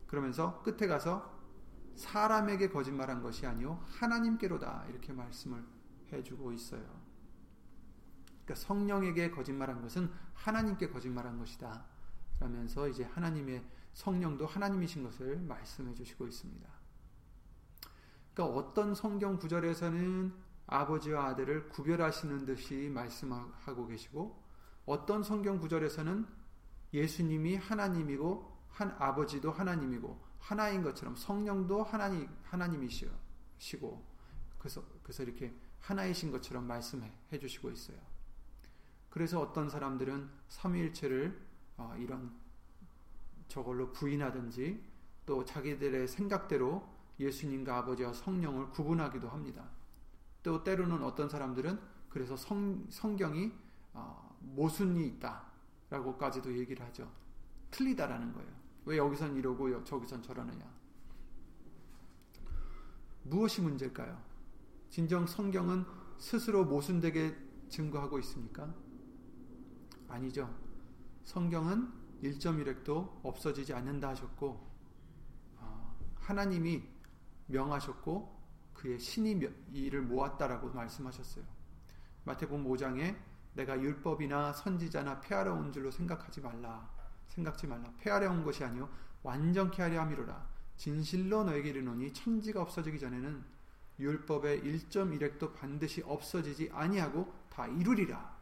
그러면서 0.07 0.61
끝에 0.63 0.87
가서 0.87 1.37
사람에게 1.95 2.69
거짓말한 2.69 3.21
것이 3.21 3.45
아니요 3.45 3.83
하나님께로다 3.87 4.85
이렇게 4.89 5.11
말씀을 5.11 5.65
해주고 6.11 6.53
있어요. 6.53 6.85
그러니까 8.45 8.55
성령에게 8.55 9.31
거짓말한 9.31 9.81
것은 9.81 10.09
하나님께 10.33 10.89
거짓말한 10.89 11.37
것이다. 11.37 11.85
라면서 12.39 12.87
이제 12.87 13.03
하나님의 13.03 13.65
성령도 13.93 14.45
하나님이신 14.45 15.03
것을 15.03 15.39
말씀해 15.41 15.93
주시고 15.93 16.27
있습니다. 16.27 16.69
그러니까 18.33 18.57
어떤 18.57 18.95
성경 18.95 19.37
구절에서는 19.37 20.33
아버지와 20.67 21.25
아들을 21.27 21.69
구별하시는 21.69 22.45
듯이 22.45 22.89
말씀하고 22.93 23.87
계시고 23.87 24.46
어떤 24.87 25.21
성경 25.21 25.59
구절에서는 25.59 26.25
예수님이 26.93 27.57
하나님이고 27.57 28.57
한 28.69 28.95
아버지도 28.97 29.51
하나님이고 29.51 30.25
하나인 30.39 30.81
것처럼 30.81 31.15
성령도 31.15 31.83
하나님 31.83 32.27
하나님이시고 32.43 33.11
그래서 34.57 34.83
그래서 35.03 35.23
이렇게 35.23 35.53
하나이신 35.81 36.31
것처럼 36.31 36.65
말씀해 36.65 37.11
주시고 37.39 37.69
있어요. 37.71 37.97
그래서 39.09 39.41
어떤 39.41 39.69
사람들은 39.69 40.29
삼위일체를 40.47 41.37
어, 41.77 41.95
이런 41.99 42.31
저걸로 43.47 43.91
부인하든지 43.91 44.83
또 45.25 45.43
자기들의 45.43 46.07
생각대로 46.07 46.87
예수님과 47.19 47.77
아버지와 47.79 48.13
성령을 48.13 48.69
구분하기도 48.69 49.27
합니다. 49.27 49.69
또 50.43 50.63
때로는 50.63 51.03
어떤 51.03 51.27
사람들은 51.27 51.79
그래서 52.09 52.37
성, 52.37 52.85
성경이 52.89 53.51
어, 53.93 54.26
모순이 54.39 55.07
있다라고까지도 55.07 56.57
얘기를 56.57 56.85
하죠. 56.87 57.11
틀리다라는 57.71 58.33
거예요. 58.33 58.49
왜 58.85 58.97
여기선 58.97 59.35
이러고 59.35 59.83
저기선 59.83 60.23
저러느냐? 60.23 60.65
무엇이 63.23 63.61
문제일까요? 63.61 64.21
진정 64.89 65.27
성경은 65.27 65.85
스스로 66.17 66.65
모순되게 66.65 67.35
증거하고 67.69 68.19
있습니까? 68.19 68.73
아니죠. 70.07 70.53
성경은 71.25 71.91
1.1획도 72.23 73.19
없어지지 73.23 73.73
않는다 73.73 74.09
하셨고 74.09 74.65
어, 75.57 75.99
하나님이 76.15 76.83
명하셨고 77.47 78.37
그의 78.73 78.99
신이 78.99 79.41
이를 79.73 80.01
모았다라고 80.01 80.69
말씀하셨어요. 80.69 81.43
마태복음 82.23 82.65
5장에 82.65 83.17
내가 83.57 83.79
율법이나 83.79 84.53
선지자나 84.53 85.19
폐하러 85.19 85.55
온 85.55 85.73
줄로 85.73 85.89
생각하지 85.89 86.41
말라. 86.41 86.87
생각지 87.29 87.65
말라. 87.65 87.91
폐하려 87.99 88.29
온 88.29 88.43
것이 88.43 88.63
아니요 88.63 88.87
완전케 89.23 89.81
하려 89.81 90.01
함이로라. 90.01 90.47
진실로 90.77 91.43
너에게 91.43 91.69
이르노니 91.69 92.13
천지가 92.13 92.61
없어지기 92.61 92.99
전에는 92.99 93.43
율법의 93.99 94.61
1.1획도 94.61 95.55
반드시 95.55 96.03
없어지지 96.03 96.69
아니하고 96.71 97.33
다 97.49 97.65
이루리라. 97.65 98.37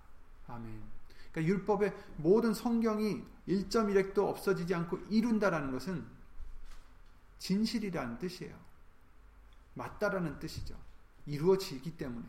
아멘. 0.48 0.84
그러니까 1.31 1.53
율법의 1.53 1.93
모든 2.17 2.53
성경이 2.53 3.24
1.1획도 3.48 4.19
없어지지 4.19 4.75
않고 4.75 4.98
이룬다라는 5.10 5.72
것은 5.72 6.05
진실이라는 7.39 8.19
뜻이에요. 8.19 8.53
맞다라는 9.75 10.39
뜻이죠. 10.39 10.77
이루어지기 11.25 11.95
때문에. 11.95 12.27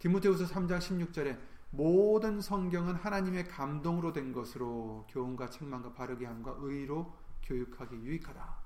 디모데후서 0.00 0.46
3장 0.46 0.78
16절에 0.78 1.51
모든 1.72 2.40
성경은 2.40 2.96
하나님의 2.96 3.48
감동으로 3.48 4.12
된 4.12 4.32
것으로 4.32 5.06
교훈과 5.08 5.48
책망과 5.48 5.94
바르게 5.94 6.26
함과 6.26 6.56
의로 6.58 7.16
교육하기 7.42 7.96
유익하다. 7.96 8.56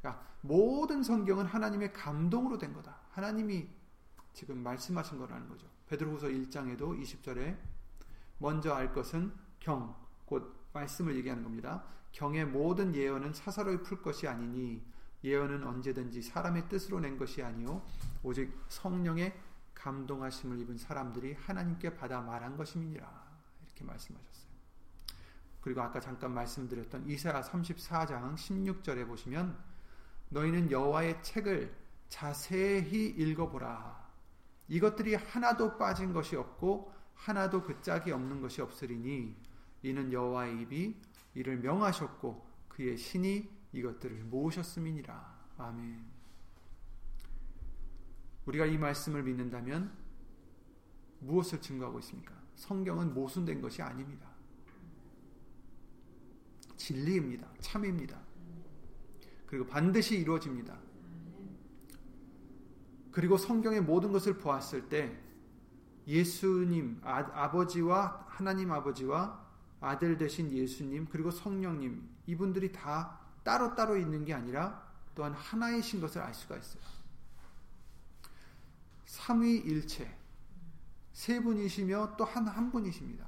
그러니까 0.00 0.26
모든 0.42 1.02
성경은 1.02 1.46
하나님의 1.46 1.92
감동으로 1.94 2.58
된 2.58 2.74
거다. 2.74 3.00
하나님이 3.10 3.66
지금 4.34 4.62
말씀하신 4.62 5.18
거라는 5.18 5.48
거죠. 5.48 5.66
베드로후서 5.88 6.28
1장에도 6.28 7.00
20절에 7.00 7.56
먼저 8.38 8.74
알 8.74 8.92
것은 8.92 9.32
경, 9.58 9.96
곧 10.26 10.54
말씀을 10.74 11.16
얘기하는 11.16 11.42
겁니다. 11.42 11.82
경의 12.12 12.44
모든 12.44 12.94
예언은 12.94 13.32
사사로이 13.32 13.82
풀 13.82 14.02
것이 14.02 14.28
아니니 14.28 14.82
예언은 15.24 15.66
언제든지 15.66 16.22
사람의 16.22 16.68
뜻으로 16.68 17.00
낸 17.00 17.16
것이 17.18 17.42
아니요 17.42 17.82
오직 18.22 18.54
성령의 18.68 19.34
감동하심을 19.80 20.60
입은 20.60 20.76
사람들이 20.76 21.34
하나님께 21.34 21.94
받아 21.94 22.20
말한 22.20 22.56
것임이니라 22.56 23.30
이렇게 23.64 23.84
말씀하셨어요. 23.84 24.50
그리고 25.60 25.82
아까 25.82 26.00
잠깐 26.00 26.32
말씀드렸던 26.32 27.08
이사야 27.08 27.42
34장 27.42 28.34
16절에 28.34 29.06
보시면 29.06 29.58
너희는 30.30 30.70
여호와의 30.70 31.22
책을 31.22 31.74
자세히 32.08 33.06
읽어보라. 33.08 34.08
이것들이 34.68 35.14
하나도 35.14 35.76
빠진 35.76 36.12
것이 36.12 36.36
없고 36.36 36.92
하나도 37.14 37.62
그 37.62 37.80
짝이 37.80 38.12
없는 38.12 38.40
것이 38.40 38.62
없으리니 38.62 39.36
이는 39.82 40.12
여호와의 40.12 40.62
입이 40.62 41.00
이를 41.34 41.58
명하셨고 41.58 42.46
그의 42.68 42.96
신이 42.96 43.48
이것들을 43.72 44.24
모으셨음이니라. 44.24 45.38
아멘. 45.58 46.09
우리가 48.46 48.66
이 48.66 48.78
말씀을 48.78 49.22
믿는다면 49.22 49.92
무엇을 51.20 51.60
증거하고 51.60 51.98
있습니까? 52.00 52.34
성경은 52.56 53.14
모순된 53.14 53.60
것이 53.60 53.82
아닙니다. 53.82 54.28
진리입니다. 56.76 57.46
참입니다. 57.60 58.18
그리고 59.46 59.66
반드시 59.66 60.18
이루어집니다. 60.18 60.78
그리고 63.10 63.36
성경의 63.36 63.82
모든 63.82 64.12
것을 64.12 64.38
보았을 64.38 64.88
때 64.88 65.18
예수님, 66.06 67.00
아, 67.02 67.50
버지와 67.50 68.26
하나님 68.28 68.72
아버지와 68.72 69.46
아들 69.80 70.16
되신 70.16 70.52
예수님, 70.52 71.06
그리고 71.10 71.30
성령님, 71.30 72.08
이분들이 72.26 72.72
다 72.72 73.18
따로따로 73.42 73.96
있는 73.96 74.24
게 74.24 74.32
아니라 74.34 74.88
또한 75.14 75.32
하나이신 75.32 76.00
것을 76.00 76.20
알 76.20 76.32
수가 76.34 76.56
있어요. 76.56 76.82
삼위일체, 79.10 80.16
세 81.12 81.40
분이시며 81.42 82.14
또 82.16 82.24
한 82.24 82.46
한 82.46 82.70
분이십니다. 82.70 83.26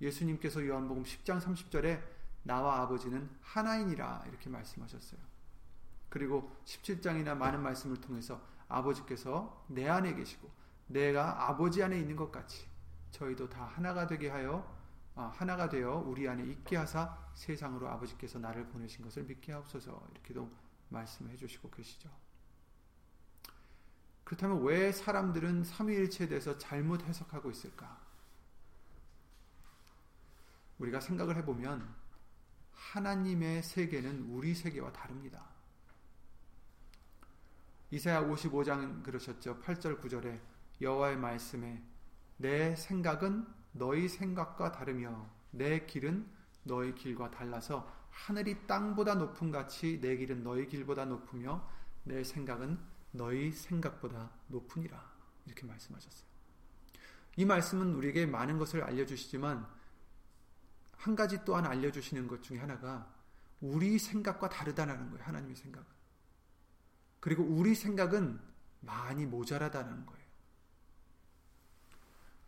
예수님께서 0.00 0.66
요한복음 0.66 1.02
10장 1.02 1.38
30절에 1.38 2.02
나와 2.42 2.80
아버지는 2.80 3.28
하나이니라 3.42 4.24
이렇게 4.28 4.48
말씀하셨어요. 4.48 5.20
그리고 6.08 6.50
17장이나 6.64 7.36
많은 7.36 7.62
말씀을 7.62 8.00
통해서 8.00 8.40
아버지께서 8.68 9.66
내 9.68 9.86
안에 9.86 10.14
계시고 10.14 10.50
내가 10.86 11.46
아버지 11.48 11.82
안에 11.82 11.98
있는 11.98 12.16
것 12.16 12.32
같이 12.32 12.66
저희도 13.10 13.50
다 13.50 13.64
하나가 13.64 14.06
되게 14.06 14.30
하여 14.30 14.66
아, 15.14 15.30
하나가 15.34 15.68
되어 15.68 15.98
우리 16.06 16.26
안에 16.26 16.42
있게 16.44 16.76
하사 16.76 17.18
세상으로 17.34 17.88
아버지께서 17.88 18.38
나를 18.38 18.66
보내신 18.68 19.04
것을 19.04 19.24
믿게 19.24 19.52
하옵소서 19.52 20.08
이렇게도 20.12 20.50
말씀해 20.88 21.36
주시고 21.36 21.70
계시죠. 21.70 22.08
그렇다면 24.26 24.64
왜 24.64 24.90
사람들은 24.90 25.62
삼위일체에 25.62 26.26
대해서 26.26 26.58
잘못 26.58 27.00
해석하고 27.04 27.48
있을까? 27.48 27.96
우리가 30.80 30.98
생각을 30.98 31.36
해보면 31.36 31.88
하나님의 32.72 33.62
세계는 33.62 34.26
우리 34.28 34.52
세계와 34.52 34.92
다릅니다. 34.92 35.46
이사야 37.92 38.24
55장 38.24 39.04
그러셨죠. 39.04 39.60
8절 39.60 40.00
9절에 40.00 40.40
여호와의 40.80 41.18
말씀에 41.18 41.80
내 42.36 42.74
생각은 42.74 43.46
너희 43.70 44.08
생각과 44.08 44.72
다르며 44.72 45.24
내 45.52 45.86
길은 45.86 46.28
너희 46.64 46.96
길과 46.96 47.30
달라서 47.30 47.88
하늘이 48.10 48.66
땅보다 48.66 49.14
높은 49.14 49.52
같이 49.52 50.00
내 50.00 50.16
길은 50.16 50.42
너희 50.42 50.66
길보다 50.66 51.04
높으며 51.04 51.64
내 52.02 52.24
생각은 52.24 52.95
너희 53.16 53.52
생각보다 53.52 54.30
높으니라. 54.48 55.16
이렇게 55.46 55.66
말씀하셨어요. 55.66 56.26
이 57.36 57.44
말씀은 57.44 57.94
우리에게 57.94 58.26
많은 58.26 58.58
것을 58.58 58.82
알려주시지만 58.82 59.66
한 60.96 61.16
가지 61.16 61.44
또한 61.44 61.66
알려주시는 61.66 62.26
것 62.26 62.42
중에 62.42 62.58
하나가 62.58 63.12
우리 63.60 63.98
생각과 63.98 64.48
다르다는 64.48 65.10
거예요. 65.10 65.24
하나님의 65.24 65.56
생각은. 65.56 65.86
그리고 67.20 67.42
우리 67.42 67.74
생각은 67.74 68.40
많이 68.80 69.26
모자라다는 69.26 70.06
거예요. 70.06 70.26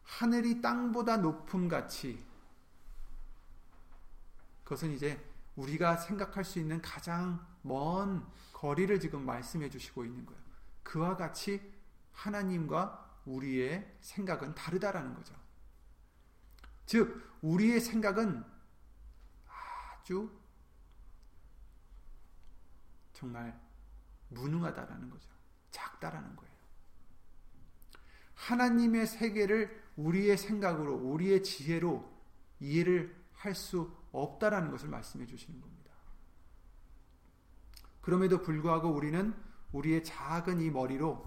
하늘이 0.02 0.60
땅보다 0.60 1.18
높음 1.18 1.68
같이 1.68 2.24
그것은 4.64 4.92
이제 4.92 5.22
우리가 5.56 5.96
생각할 5.96 6.44
수 6.44 6.58
있는 6.58 6.80
가장 6.80 7.44
먼 7.62 8.26
거리를 8.52 8.98
지금 9.00 9.24
말씀해 9.24 9.68
주시고 9.70 10.04
있는 10.04 10.24
거예요. 10.24 10.47
그와 10.88 11.16
같이 11.16 11.60
하나님과 12.12 13.20
우리의 13.26 13.98
생각은 14.00 14.54
다르다라는 14.54 15.14
거죠. 15.14 15.34
즉, 16.86 17.38
우리의 17.42 17.78
생각은 17.80 18.42
아주 19.46 20.30
정말 23.12 23.60
무능하다라는 24.30 25.10
거죠. 25.10 25.28
작다라는 25.70 26.34
거예요. 26.34 26.54
하나님의 28.34 29.06
세계를 29.06 29.84
우리의 29.96 30.38
생각으로, 30.38 30.94
우리의 30.94 31.42
지혜로 31.42 32.10
이해를 32.60 33.14
할 33.34 33.54
수 33.54 33.94
없다라는 34.12 34.70
것을 34.70 34.88
말씀해 34.88 35.26
주시는 35.26 35.60
겁니다. 35.60 35.92
그럼에도 38.00 38.40
불구하고 38.40 38.88
우리는 38.88 39.34
우리의 39.72 40.04
작은 40.04 40.60
이 40.60 40.70
머리로 40.70 41.26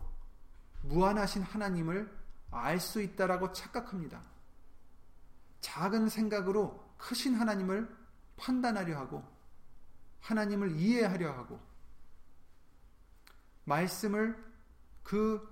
무한하신 0.84 1.43
하나님을 1.43 2.21
알 2.51 2.80
수 2.80 3.01
있다라고 3.01 3.54
착각합니다. 3.54 4.21
작은 5.62 6.10
생각으로 6.10 6.84
크신 6.97 7.36
하나님을 7.36 7.89
판단하려 8.38 8.97
하고 8.97 9.23
하나님을 10.19 10.71
이해하려 10.77 11.32
하고 11.32 11.60
말씀을 13.65 14.38
그 15.04 15.49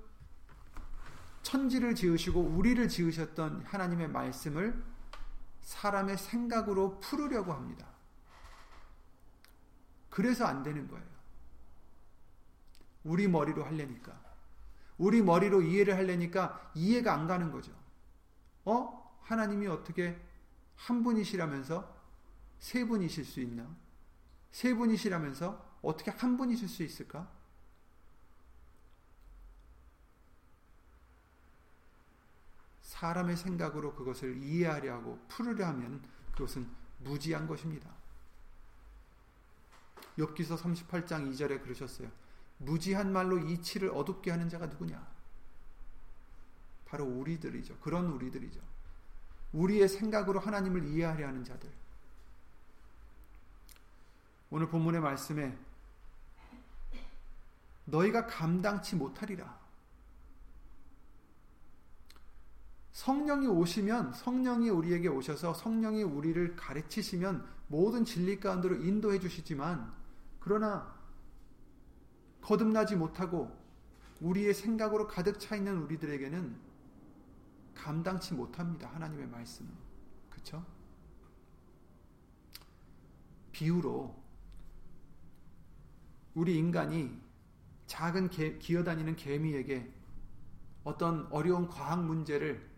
천지를 1.43 1.95
지으시고 1.95 2.41
우리를 2.41 2.88
지으셨던 2.89 3.63
하나님의 3.65 4.10
말씀을 4.10 4.84
사람의 5.62 6.17
생각으로 6.17 6.99
풀으려고 6.99 7.54
합니다. 7.54 7.88
그래서 10.10 10.45
안 10.45 10.63
되는 10.63 10.88
거예요. 10.88 11.18
우리 13.10 13.28
머리로 13.28 13.65
하려니까. 13.65 14.22
우리 15.00 15.24
머리로 15.24 15.63
이해를 15.63 15.95
하려니까 15.98 16.72
이해가 16.76 17.12
안 17.12 17.26
가는 17.26 17.52
거죠. 17.52 17.72
어? 18.65 19.19
하나님이 19.24 19.65
어떻게 19.65 20.15
한 20.76 21.04
분이시라면서 21.04 21.98
세 22.60 22.86
분이실 22.86 23.26
수 23.26 23.39
있나? 23.39 23.67
세 24.52 24.76
분이시라면서 24.76 25.80
어떻게 25.82 26.12
한 26.12 26.38
분이실 26.38 26.69
수 26.69 26.84
있을까? 26.84 27.28
사람의 32.84 33.38
생각으로 33.38 33.95
그것을 33.95 34.38
이해하려 34.38 34.93
하고 34.93 35.17
풀으려 35.30 35.65
하면 35.67 36.04
그것은 36.34 36.69
무지한 37.00 37.48
것입니다. 37.48 37.89
욥기서 40.17 40.58
38장 40.58 41.32
2절에 41.32 41.63
그러셨어요. 41.63 42.29
무지한 42.60 43.12
말로 43.12 43.39
이치를 43.39 43.89
어둡게 43.93 44.32
하는 44.32 44.48
자가 44.50 44.67
누구냐? 44.67 45.06
바로 46.86 47.06
우리들이죠. 47.06 47.78
그런 47.80 48.08
우리들이죠. 48.08 48.60
우리의 49.54 49.88
생각으로 49.88 50.39
하나님을 50.39 50.86
이해하려 50.86 51.28
하는 51.28 51.43
자들. 51.43 51.69
오늘 54.52 54.67
본문의 54.67 55.02
말씀에 55.02 55.58
너희가 57.86 58.28
감당치 58.28 58.95
못하리라. 58.95 59.58
성령이 62.91 63.48
오시면 63.48 64.13
성령이 64.13 64.69
우리에게 64.69 65.08
오셔서 65.08 65.54
성령이 65.54 66.04
우리를 66.04 66.56
가르치시면 66.56 67.48
모든 67.67 68.04
진리 68.04 68.39
가운데로 68.39 68.76
인도해 68.76 69.19
주시지만 69.19 69.93
그러나 70.39 70.98
거듭나지 72.41 72.95
못하고 72.95 73.58
우리의 74.21 74.54
생각으로 74.54 75.08
가득 75.08 75.39
차 75.39 75.56
있는 75.56 75.78
우리들에게는 75.84 76.56
감당치 77.73 78.34
못합니다. 78.34 78.89
하나님의 78.89 79.28
말씀은. 79.28 79.71
그렇죠? 80.30 80.65
비유로 83.52 84.21
우리 86.34 86.58
인간이 86.58 87.19
작은 87.88 88.30
개, 88.30 88.58
기어다니는 88.58 89.15
개미에게 89.15 89.91
어떤 90.84 91.28
어려운 91.32 91.67
과학 91.67 92.04
문제를 92.04 92.69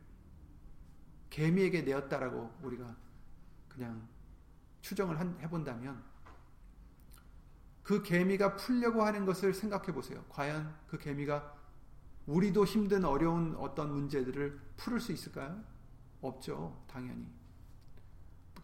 개미에게 1.30 1.82
내었다라고 1.82 2.52
우리가 2.62 2.96
그냥 3.68 4.08
추정을 4.82 5.20
해본다면 5.42 6.11
그 7.84 8.04
개미가 8.04 8.56
풀려고 8.56 9.04
하는 9.04 9.26
것을 9.26 9.54
생각해 9.54 9.94
보세요. 9.94 10.24
과연 10.30 10.76
그 10.88 10.98
개미가 10.98 11.56
우리도 12.28 12.66
힘든 12.66 13.04
어려운 13.04 13.56
어떤 13.58 13.92
문제들을 13.92 14.60
풀을 14.78 15.00
수 15.00 15.12
있을까요? 15.12 15.64
없죠. 16.22 16.84
당연히. 16.88 17.28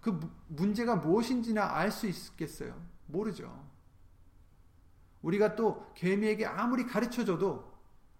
그 0.02 0.20
문제가 0.48 0.96
무엇인지나 0.96 1.76
알 1.76 1.92
수 1.92 2.08
있겠어요? 2.08 2.80
모르죠. 3.08 3.68
우리가 5.22 5.56
또 5.56 5.92
개미에게 5.96 6.46
아무리 6.46 6.86
가르쳐 6.86 7.26
줘도 7.26 7.74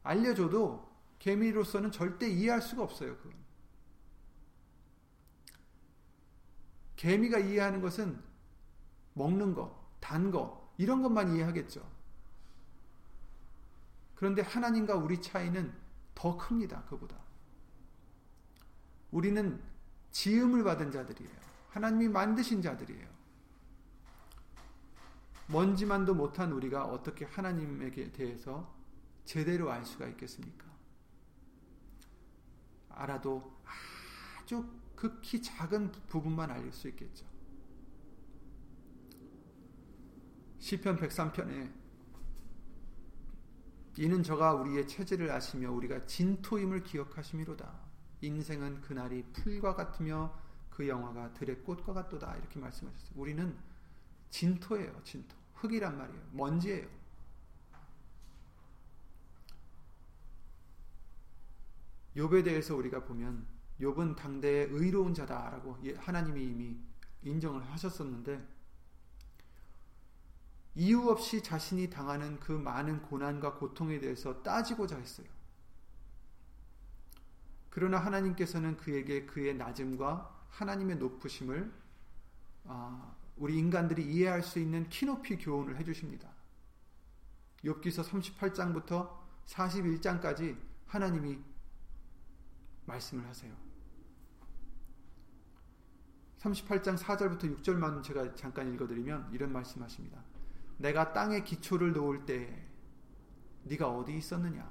알려줘도 0.04 0.88
개미로서는 1.20 1.92
절대 1.92 2.30
이해할 2.30 2.62
수가 2.62 2.84
없어요. 2.84 3.16
그건. 3.18 3.34
개미가 6.96 7.40
이해하는 7.40 7.82
것은 7.82 8.22
먹는 9.14 9.54
거, 9.54 9.88
단 10.00 10.32
거, 10.32 10.67
이런 10.78 11.02
것만 11.02 11.36
이해하겠죠. 11.36 11.88
그런데 14.16 14.42
하나님과 14.42 14.96
우리 14.96 15.22
차이는 15.22 15.74
더 16.16 16.38
큽니다. 16.38 16.84
그보다. 16.86 17.16
우리는 19.12 19.62
지음을 20.12 20.64
받은 20.64 20.92
자들이에요. 20.92 21.38
하나님이 21.70 22.08
만드신 22.10 22.62
자들이에요. 22.62 23.08
먼지만도 25.48 26.14
못한 26.14 26.52
우리가 26.52 26.86
어떻게 26.86 27.26
하나님에게 27.26 28.12
대해서 28.12 28.76
제대로 29.24 29.72
알 29.72 29.86
수가 29.86 30.08
있겠습니까? 30.08 30.66
알아도 32.90 33.56
아주 34.42 34.68
극히 34.96 35.42
작은 35.42 35.92
부분만 36.08 36.50
알 36.50 36.72
수 36.74 36.88
있겠죠. 36.90 37.26
시편 40.68 40.98
103편에 40.98 41.72
이는 44.00 44.22
저가 44.22 44.54
우리의 44.56 44.86
체질을 44.86 45.32
아시며 45.32 45.72
우리가 45.72 46.06
진토임을 46.06 46.84
기억하심이로다. 46.84 47.74
인생은 48.20 48.82
그날이 48.82 49.24
풀과 49.32 49.76
같으며 49.76 50.38
그 50.70 50.86
영화가 50.86 51.32
들의 51.36 51.64
꽃과 51.64 51.94
같도다. 51.94 52.36
이렇게 52.36 52.60
말씀하셨어요. 52.60 53.14
우리는 53.16 53.58
진토예요. 54.30 55.04
진토. 55.06 55.38
흙이란 55.54 55.98
말이에요. 55.98 56.22
먼지예요. 56.34 56.90
욥에 62.18 62.44
대해서 62.44 62.76
우리가 62.76 63.06
보면 63.06 63.48
욥은 63.80 64.18
당대의 64.18 64.68
의로운 64.72 65.14
자다라고 65.14 65.78
예, 65.84 65.94
하나님이 65.94 66.44
이미 66.44 66.78
인정을 67.24 67.64
하셨었는데 67.72 68.57
이유 70.78 71.10
없이 71.10 71.42
자신이 71.42 71.90
당하는 71.90 72.40
그 72.40 72.52
많은 72.52 73.02
고난과 73.02 73.56
고통에 73.56 74.00
대해서 74.00 74.44
따지고자 74.44 74.96
했어요. 74.98 75.28
그러나 77.72 77.98
하나님께서는 77.98 78.78
그에게 78.78 79.26
그의 79.26 79.56
낮음과 79.56 80.46
하나님의 80.52 80.98
높으심을 80.98 81.72
아, 82.66 83.16
우리 83.38 83.58
인간들이 83.58 84.06
이해할 84.06 84.44
수 84.44 84.60
있는 84.60 84.88
키높이 84.90 85.40
교훈을 85.40 85.78
해주십니다. 85.78 86.30
욥기서 87.64 88.38
38장부터 88.38 89.10
41장까지 89.48 90.58
하나님이 90.86 91.40
말씀을 92.86 93.26
하세요. 93.26 93.52
38장 96.38 96.98
4절부터 97.00 97.64
6절만 97.64 98.04
제가 98.04 98.36
잠깐 98.36 98.72
읽어드리면 98.72 99.32
이런 99.34 99.52
말씀하십니다. 99.52 100.37
내가 100.78 101.14
땅에 101.14 101.44
기초를 101.44 101.94
놓을 101.94 102.26
때 102.26 102.68
네가 103.64 103.90
어디 103.90 104.16
있었느냐? 104.16 104.70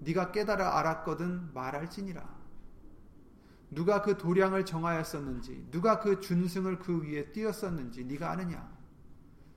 네가 0.00 0.32
깨달아 0.32 0.78
알았거든 0.78 1.52
말할지니라. 1.52 2.42
누가 3.70 4.02
그 4.02 4.18
도량을 4.18 4.66
정하였었는지, 4.66 5.68
누가 5.70 6.00
그 6.00 6.20
준승을 6.20 6.78
그 6.78 7.02
위에 7.02 7.32
띄었었는지 7.32 8.04
네가 8.04 8.30
아느냐? 8.30 8.70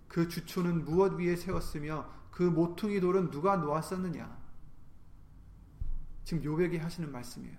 그 0.07 0.27
주초는 0.27 0.85
무엇 0.85 1.13
위에 1.13 1.35
세웠으며 1.35 2.09
그 2.31 2.43
모퉁이 2.43 2.99
돌은 2.99 3.31
누가 3.31 3.57
놓았었느냐? 3.57 4.45
지금 6.23 6.43
요백이 6.43 6.77
하시는 6.77 7.11
말씀이에요. 7.11 7.57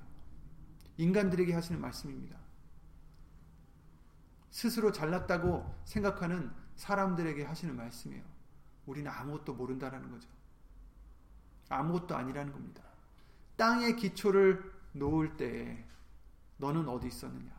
인간들에게 0.97 1.53
하시는 1.53 1.81
말씀입니다. 1.81 2.46
스스로 4.57 4.91
잘났다고 4.91 5.71
생각하는 5.85 6.51
사람들에게 6.77 7.45
하시는 7.45 7.77
말씀이에요. 7.77 8.25
우리는 8.87 9.11
아무것도 9.11 9.53
모른다라는 9.53 10.11
거죠. 10.11 10.31
아무것도 11.69 12.17
아니라는 12.17 12.55
겁니다. 12.55 12.83
땅의 13.59 13.97
기초를 13.97 14.73
놓을 14.93 15.37
때에 15.37 15.85
너는 16.57 16.89
어디 16.89 17.09
있었느냐? 17.09 17.55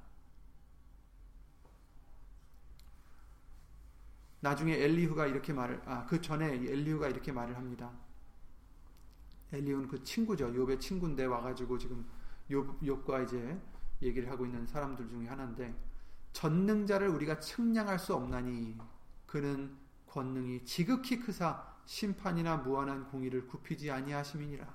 나중에 4.39 4.73
엘리후가 4.73 5.27
이렇게 5.27 5.53
말을 5.53 5.79
아 5.85 6.07
그 6.07 6.19
전에 6.19 6.47
엘리후가 6.51 7.09
이렇게 7.09 7.31
말을 7.31 7.55
합니다. 7.55 7.91
엘리후는 9.53 9.87
그 9.87 10.01
친구죠. 10.01 10.51
욥의 10.51 10.79
친구인데 10.79 11.25
와가지고 11.25 11.77
지금 11.77 12.07
욥 12.49 12.79
욥과 12.81 13.25
이제 13.25 13.61
얘기를 14.01 14.31
하고 14.31 14.47
있는 14.47 14.65
사람들 14.65 15.07
중에 15.07 15.27
하나인데 15.27 15.86
전능자를 16.37 17.07
우리가 17.07 17.39
측량할 17.39 17.97
수 17.97 18.13
없나니 18.13 18.77
그는 19.25 19.75
권능이 20.05 20.65
지극히 20.65 21.19
크사 21.19 21.65
심판이나 21.85 22.57
무한한 22.57 23.07
공의를 23.07 23.47
굽히지 23.47 23.89
아니하심이니라. 23.89 24.71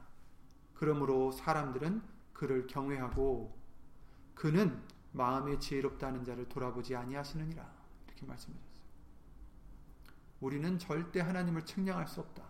그러므로 0.75 1.31
사람들은 1.31 2.03
그를 2.33 2.67
경외하고 2.67 3.57
그는 4.35 4.83
마음에 5.13 5.57
지혜롭다는 5.61 6.25
자를 6.25 6.49
돌아보지 6.49 6.97
아니하시느니라. 6.97 7.65
이렇게 8.07 8.27
말씀하셨어요. 8.27 8.83
우리는 10.41 10.79
절대 10.81 11.21
하나님을 11.21 11.65
측량할 11.65 12.09
수 12.09 12.19
없다. 12.19 12.43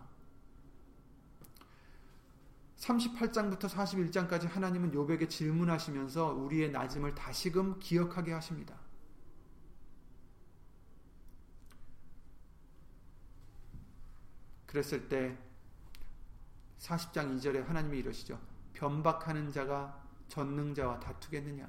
38장부터 2.77 3.69
41장까지 3.69 4.49
하나님은 4.49 4.91
요백에 4.95 5.27
질문하시면서 5.27 6.33
우리의 6.33 6.71
낮음을 6.71 7.13
다시금 7.13 7.77
기억하게 7.79 8.33
하십니다. 8.33 8.82
그랬을 14.73 15.07
때 15.07 15.37
40장 16.79 17.37
2절에 17.37 17.63
하나님이 17.63 17.99
이러시죠. 17.99 18.39
변박하는 18.73 19.51
자가 19.51 20.03
전능자와 20.29 20.99
다투겠느냐? 20.99 21.67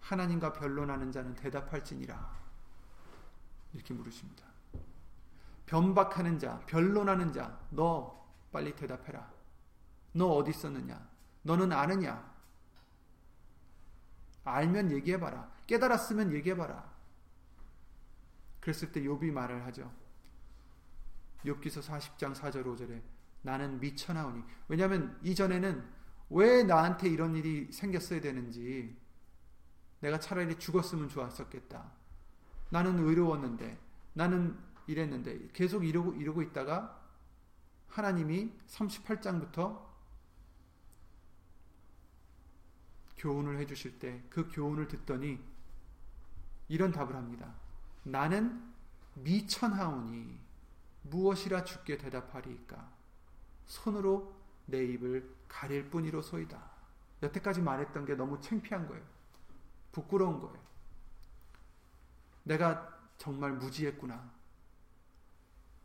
하나님과 0.00 0.52
변론하는 0.52 1.12
자는 1.12 1.36
대답할지니라. 1.36 2.36
이렇게 3.74 3.94
물으십니다. 3.94 4.44
변박하는 5.66 6.40
자, 6.40 6.60
변론하는 6.66 7.32
자, 7.32 7.60
너 7.70 8.26
빨리 8.50 8.74
대답해라. 8.74 9.30
너 10.12 10.26
어디 10.26 10.50
있었느냐? 10.50 11.08
너는 11.42 11.70
아느냐? 11.70 12.34
알면 14.42 14.90
얘기해봐라. 14.90 15.48
깨달았으면 15.68 16.32
얘기해봐라. 16.32 16.92
그랬을 18.60 18.90
때 18.90 19.00
욥이 19.00 19.30
말을 19.30 19.64
하죠. 19.66 20.05
욥기서 21.44 21.82
40장 21.82 22.34
4절 22.34 22.64
5절에 22.64 23.00
나는 23.42 23.78
미천하오니 23.80 24.42
왜냐하면 24.68 25.18
이전에는 25.22 25.84
왜 26.30 26.64
나한테 26.64 27.08
이런 27.08 27.36
일이 27.36 27.70
생겼어야 27.70 28.20
되는지 28.20 28.96
내가 30.00 30.18
차라리 30.18 30.58
죽었으면 30.58 31.08
좋았었겠다. 31.08 31.92
나는 32.70 32.98
의로웠는데 32.98 33.78
나는 34.14 34.58
이랬는데 34.86 35.48
계속 35.52 35.84
이러고 35.84 36.14
이러고 36.14 36.42
있다가 36.42 37.02
하나님이 37.88 38.52
38장부터 38.66 39.86
교훈을 43.16 43.58
해 43.58 43.66
주실 43.66 43.98
때 43.98 44.22
그 44.28 44.48
교훈을 44.50 44.88
듣더니 44.88 45.40
이런 46.68 46.92
답을 46.92 47.14
합니다. 47.14 47.54
나는 48.02 48.72
미천하오니 49.14 50.45
무엇이라 51.10 51.64
죽게 51.64 51.98
대답하리이까 51.98 52.90
손으로 53.66 54.34
내 54.66 54.84
입을 54.84 55.34
가릴 55.48 55.90
뿐이로소이다. 55.90 56.76
여태까지 57.22 57.62
말했던 57.62 58.04
게 58.04 58.14
너무 58.14 58.40
창피한 58.40 58.86
거예요. 58.88 59.04
부끄러운 59.92 60.40
거예요. 60.40 60.58
내가 62.42 62.96
정말 63.18 63.52
무지했구나. 63.52 64.30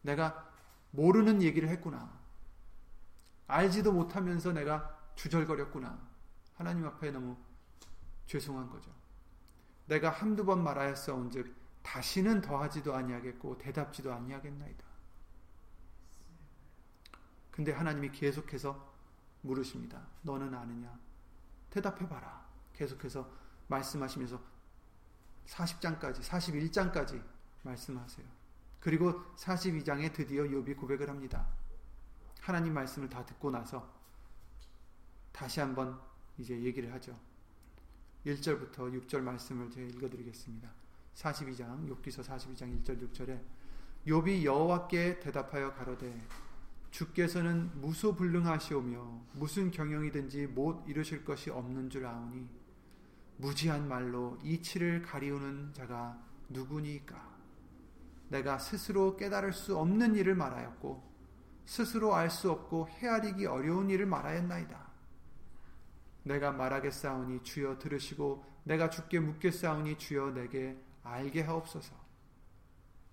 내가 0.02 0.52
모르는 0.92 1.42
얘기를 1.42 1.70
했구나. 1.70 2.12
알지도 3.48 3.92
못하면서 3.92 4.52
내가 4.52 4.98
주절거렸구나. 5.16 6.00
하나님 6.56 6.86
앞에 6.86 7.12
너무 7.12 7.38
죄송한 8.28 8.70
거죠. 8.70 8.92
내가 9.88 10.10
한두 10.10 10.46
번 10.46 10.64
말하였사온즉 10.64 11.56
다시는 11.84 12.42
더하지도 12.42 12.96
아니하겠고 12.96 13.58
대답지도 13.58 14.14
아니하겠나이다. 14.14 14.91
근데 17.52 17.72
하나님이 17.72 18.12
계속해서 18.12 18.92
물으십니다. 19.42 20.02
너는 20.22 20.54
아느냐? 20.54 20.98
대답해 21.70 22.08
봐라. 22.08 22.46
계속해서 22.74 23.30
말씀하시면서 23.68 24.42
40장까지 25.48 26.22
41장까지 26.22 27.22
말씀하세요. 27.64 28.26
그리고 28.80 29.22
42장에 29.36 30.14
드디어 30.14 30.44
욥이 30.44 30.78
고백을 30.78 31.10
합니다. 31.10 31.48
하나님 32.40 32.74
말씀을 32.74 33.10
다 33.10 33.26
듣고 33.26 33.52
나서 33.52 33.88
다시 35.32 35.60
한번 35.60 36.00
이제 36.38 36.60
얘기를 36.60 36.92
하죠. 36.94 37.18
1절부터 38.26 39.08
6절 39.08 39.22
말씀을 39.22 39.70
제가 39.70 39.88
읽어 39.88 40.10
드리겠습니다. 40.10 40.70
42장 41.16 41.88
욥기서 41.88 42.24
42장 42.24 42.84
1절 42.84 43.12
6절에 43.12 43.42
욥이 44.08 44.44
여호와께 44.44 45.20
대답하여 45.20 45.74
가로되 45.74 46.28
주께서는 46.92 47.72
무소불능하시오며 47.82 49.22
무슨 49.34 49.72
경영이든지 49.72 50.48
못 50.48 50.88
이루실 50.88 51.24
것이 51.24 51.50
없는 51.50 51.90
줄 51.90 52.06
아오니 52.06 52.48
무지한 53.38 53.88
말로 53.88 54.38
이치를 54.44 55.02
가리우는 55.02 55.74
자가 55.74 56.22
누구니까? 56.50 57.32
내가 58.30 58.60
스스로 58.60 59.18
깨달을 59.18 59.52
수 59.52 59.78
없는 59.78 60.16
일을 60.16 60.36
말하였고 60.36 61.12
스스로 61.66 62.14
알 62.16 62.30
수 62.30 62.52
없고 62.52 62.90
헤아리기 62.90 63.46
어려운 63.46 63.90
일을 63.90 64.06
말하였나이다. 64.06 64.92
내가 66.24 66.52
말하겠사오니 66.52 67.44
주여 67.44 67.80
들으시고 67.80 68.44
내가 68.64 68.90
주께 68.90 69.20
묻겠사오니 69.20 69.98
주여 69.98 70.32
내게 70.32 70.78
알게 71.04 71.42
하옵소서. 71.42 71.96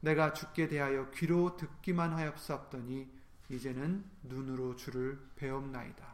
내가 0.01 0.33
주께 0.33 0.69
대하여 0.69 1.11
귀로 1.11 1.57
듣기만 1.57 2.13
하였사옵더니 2.13 3.18
이제는 3.49 4.05
눈으로 4.23 4.77
주를 4.77 5.19
배옵나이다. 5.37 6.07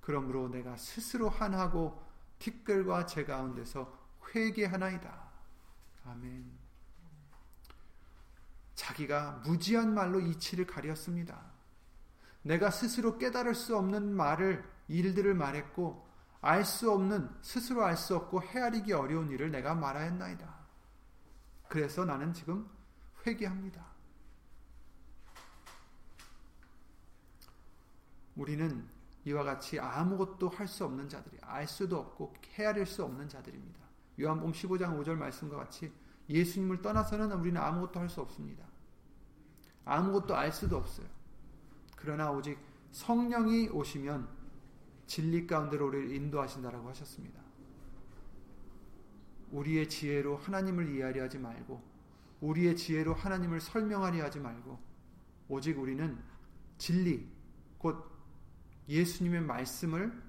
그러므로 0.00 0.48
내가 0.48 0.76
스스로 0.76 1.28
한하고 1.28 2.02
티끌과 2.38 3.06
제 3.06 3.24
가운데서 3.24 3.92
회개하나이다. 4.34 5.30
아멘. 6.06 6.50
자기가 8.74 9.42
무지한 9.44 9.94
말로 9.94 10.20
이치를 10.20 10.66
가렸습니다. 10.66 11.40
내가 12.42 12.70
스스로 12.70 13.18
깨달을 13.18 13.54
수 13.54 13.76
없는 13.76 14.14
말을 14.14 14.64
일들을 14.88 15.34
말했고 15.34 16.06
알 16.40 16.64
수 16.64 16.92
없는 16.92 17.28
스스로 17.42 17.84
알 17.84 17.96
수 17.96 18.14
없고 18.14 18.42
헤아리기 18.42 18.92
어려운 18.92 19.30
일을 19.30 19.50
내가 19.50 19.74
말하였나이다. 19.74 20.54
그래서 21.68 22.04
나는 22.04 22.32
지금 22.32 22.70
회개합니다. 23.26 23.95
우리는 28.36 28.86
이와 29.24 29.42
같이 29.42 29.80
아무것도 29.80 30.48
할 30.48 30.68
수 30.68 30.84
없는 30.84 31.08
자들이 31.08 31.38
알 31.42 31.66
수도 31.66 31.98
없고 31.98 32.34
헤아릴 32.54 32.86
수 32.86 33.04
없는 33.04 33.28
자들입니다. 33.28 33.80
요한복음 34.20 34.52
15장 34.52 34.98
5절 35.00 35.16
말씀과 35.16 35.56
같이 35.56 35.92
예수님을 36.28 36.80
떠나서는 36.82 37.32
우리는 37.32 37.60
아무것도 37.60 38.00
할 38.00 38.08
수 38.08 38.20
없습니다. 38.20 38.64
아무것도 39.84 40.36
알 40.36 40.52
수도 40.52 40.76
없어요. 40.76 41.06
그러나 41.96 42.30
오직 42.30 42.58
성령이 42.92 43.68
오시면 43.68 44.28
진리 45.06 45.46
가운데로 45.46 45.88
우리를 45.88 46.14
인도하신다라고 46.14 46.88
하셨습니다. 46.90 47.40
우리의 49.52 49.88
지혜로 49.88 50.36
하나님을 50.36 50.88
이해하려 50.94 51.24
하지 51.24 51.38
말고 51.38 51.82
우리의 52.40 52.76
지혜로 52.76 53.14
하나님을 53.14 53.60
설명하려 53.60 54.24
하지 54.24 54.40
말고 54.40 54.78
오직 55.48 55.78
우리는 55.78 56.18
진리 56.78 57.28
곧 57.78 58.15
예수님의 58.88 59.42
말씀을 59.42 60.22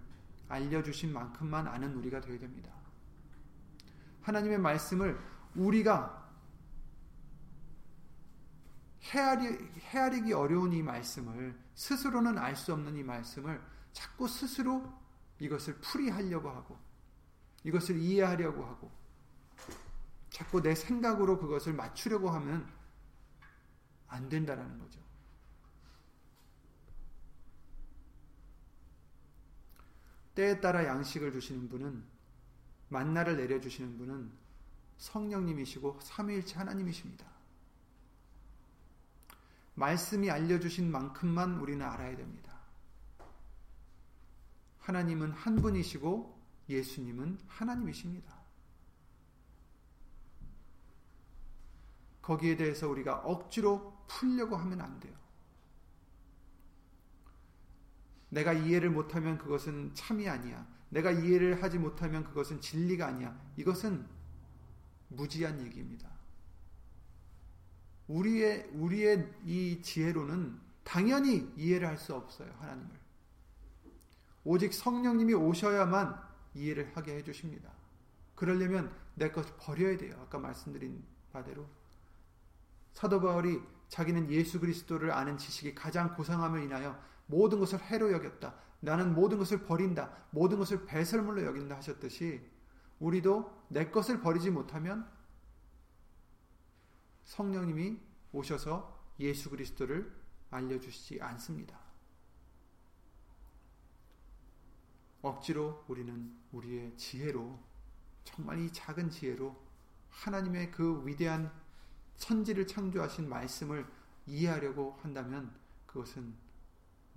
알려주신 0.50 1.13
만큼만 1.13 1.67
아는 1.67 1.96
우리가 1.96 2.22
되어야 2.22 2.39
됩니다. 2.39 2.72
하나님의 4.22 4.58
말씀을 4.60 5.20
우리가 5.56 6.28
헤아리, 9.04 9.58
헤아리기 9.80 10.34
어려운 10.34 10.74
이 10.74 10.84
말씀을 10.84 11.58
스스로는 11.76 12.38
알 12.38 12.56
수 12.56 12.74
없는 12.74 12.98
이 12.98 13.04
말씀을 13.04 13.62
자꾸 13.93 14.28
스스로 14.28 14.91
이것을 15.39 15.76
풀이하려고 15.80 16.50
하고 16.50 16.78
이것을 17.63 17.98
이해하려고 17.98 18.65
하고 18.65 18.91
자꾸 20.30 20.62
내 20.62 20.76
생각으로 20.76 21.39
그것을 21.39 21.74
맞추려고 21.74 22.30
하면 22.30 22.67
안 24.08 24.30
된다라는 24.30 24.78
거죠. 24.80 25.00
때에 30.38 30.62
따라 30.62 30.86
양식을 30.86 31.32
주시는 31.32 31.67
분은 31.67 32.04
만나를 32.89 33.38
내려주시는 33.38 33.97
분은 33.97 34.32
성령님이시고 34.97 36.00
삼위일체 36.00 36.58
하나님이십니다. 36.58 37.26
말씀이 39.73 40.30
알려주신 40.30 40.91
만큼만 40.91 41.56
우리는 41.60 41.84
알아야 41.84 42.15
됩니다. 42.15 42.56
하나님은 44.80 45.32
한 45.32 45.56
분이시고 45.56 46.39
예수님은 46.69 47.39
하나님이십니다. 47.47 48.38
거기에 52.21 52.58
대해서 52.58 52.88
우리가 52.88 53.19
억지로 53.19 54.06
풀려고 54.08 54.56
하면 54.56 54.82
안 54.82 55.00
돼요. 55.00 55.15
내가 58.29 58.53
이해를 58.53 58.89
못하면 58.89 59.37
그것은 59.37 59.91
참이 59.93 60.27
아니야. 60.27 60.67
내가 60.89 61.11
이해를 61.11 61.61
하지 61.61 61.77
못하면 61.77 62.23
그것은 62.23 62.61
진리가 62.61 63.07
아니야. 63.07 63.37
이것은 63.57 64.05
무지한 65.09 65.61
얘기입니다. 65.61 66.09
우리의 68.07 68.69
우리의 68.73 69.33
이 69.45 69.81
지혜로는 69.81 70.59
당연히 70.83 71.51
이해를 71.57 71.87
할 71.87 71.97
수 71.97 72.15
없어요. 72.15 72.49
하나님을. 72.59 72.89
오직 74.45 74.73
성령님이 74.73 75.33
오셔야만 75.33 76.21
이해를 76.55 76.95
하게 76.95 77.15
해 77.17 77.23
주십니다. 77.23 77.69
그러려면 78.35 78.95
내 79.15 79.29
것을 79.31 79.53
버려야 79.57 79.97
돼요. 79.97 80.17
아까 80.21 80.39
말씀드린 80.39 81.03
바대로 81.33 81.67
사도 82.93 83.19
바울이 83.19 83.59
자기는 83.89 84.31
예수 84.31 84.59
그리스도를 84.59 85.11
아는 85.11 85.37
지식이 85.37 85.75
가장 85.75 86.15
고상함을 86.15 86.63
인하여 86.63 86.97
모든 87.27 87.59
것을 87.59 87.79
해로 87.81 88.11
여겼다. 88.11 88.55
나는 88.79 89.13
모든 89.13 89.37
것을 89.37 89.63
버린다. 89.63 90.11
모든 90.31 90.57
것을 90.57 90.85
배설물로 90.85 91.45
여긴다 91.45 91.77
하셨듯이 91.77 92.41
우리도 92.99 93.65
내 93.69 93.89
것을 93.89 94.21
버리지 94.21 94.49
못하면 94.49 95.07
성령님이 97.25 97.99
오셔서 98.31 98.97
예수 99.19 99.49
그리스도를 99.49 100.11
알려주시지 100.49 101.21
않습니다. 101.21 101.77
억지로 105.21 105.83
우리는 105.87 106.37
우리의 106.51 106.95
지혜로 106.95 107.59
정말 108.23 108.59
이 108.59 108.71
작은 108.71 109.09
지혜로 109.09 109.55
하나님의 110.09 110.71
그 110.71 111.05
위대한 111.05 111.51
천지를 112.15 112.65
창조하신 112.65 113.27
말씀을 113.27 113.85
이해하려고 114.25 114.97
한다면 115.01 115.53
그것은 115.85 116.33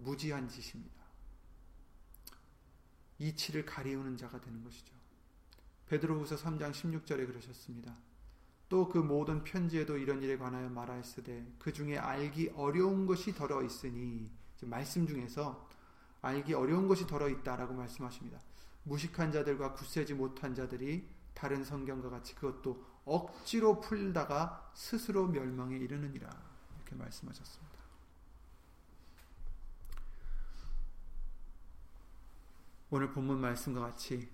무지한 0.03 0.49
짓입니다. 0.49 1.01
이치를 3.19 3.67
가리우는 3.67 4.17
자가 4.17 4.41
되는 4.41 4.63
것이죠. 4.65 4.95
베드로후서 5.87 6.37
3장 6.37 6.73
16절에 6.73 7.27
그러셨습니다. 7.27 7.95
또 8.71 8.89
그 8.89 8.99
모든 8.99 9.43
편지에도 9.43 9.99
이런 9.99 10.23
일에 10.23 10.39
관하여 10.39 10.71
말하였으되 10.71 11.55
그 11.59 11.73
중에 11.73 11.99
알기 11.99 12.53
어려운 12.55 13.05
것이 13.05 13.35
더러 13.35 13.63
있으니 13.63 14.31
말씀 14.63 15.07
중에서 15.07 15.69
알기 16.23 16.55
어려운 16.55 16.87
것이 16.87 17.07
더러 17.07 17.29
있다라고 17.29 17.75
말씀하십니다. 17.75 18.41
무식한 18.85 19.33
자들과 19.33 19.73
굳세지 19.73 20.15
못한 20.15 20.55
자들이 20.55 21.09
다른 21.35 21.65
성경과 21.65 22.11
같이 22.11 22.35
그것도 22.37 22.85
억지로 23.05 23.81
풀다가 23.81 24.71
스스로 24.75 25.27
멸망에 25.27 25.77
이르느니라 25.77 26.31
이렇게 26.77 26.95
말씀하셨습니다. 26.95 27.70
오늘 32.91 33.13
본문 33.13 33.41
말씀과 33.41 33.81
같이 33.81 34.31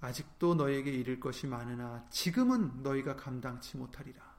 아직도 0.00 0.54
너에게 0.54 0.90
이를 0.90 1.20
것이 1.20 1.46
많으나 1.46 2.08
지금은 2.08 2.82
너희가 2.82 3.16
감당치 3.16 3.76
못하리라. 3.76 4.34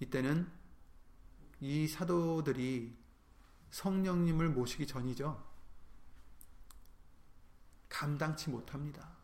이때는 0.00 0.50
이 1.60 1.88
사도들이 1.88 2.94
성령님을 3.70 4.50
모시기 4.50 4.86
전이죠. 4.86 5.42
감당치 7.88 8.50
못합니다. 8.50 9.16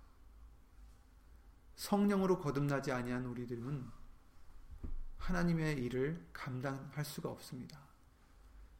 성령으로 1.76 2.38
거듭나지 2.38 2.90
아니한 2.90 3.26
우리들은 3.26 3.90
하나님의 5.18 5.78
일을 5.78 6.26
감당할 6.32 7.04
수가 7.04 7.28
없습니다. 7.28 7.78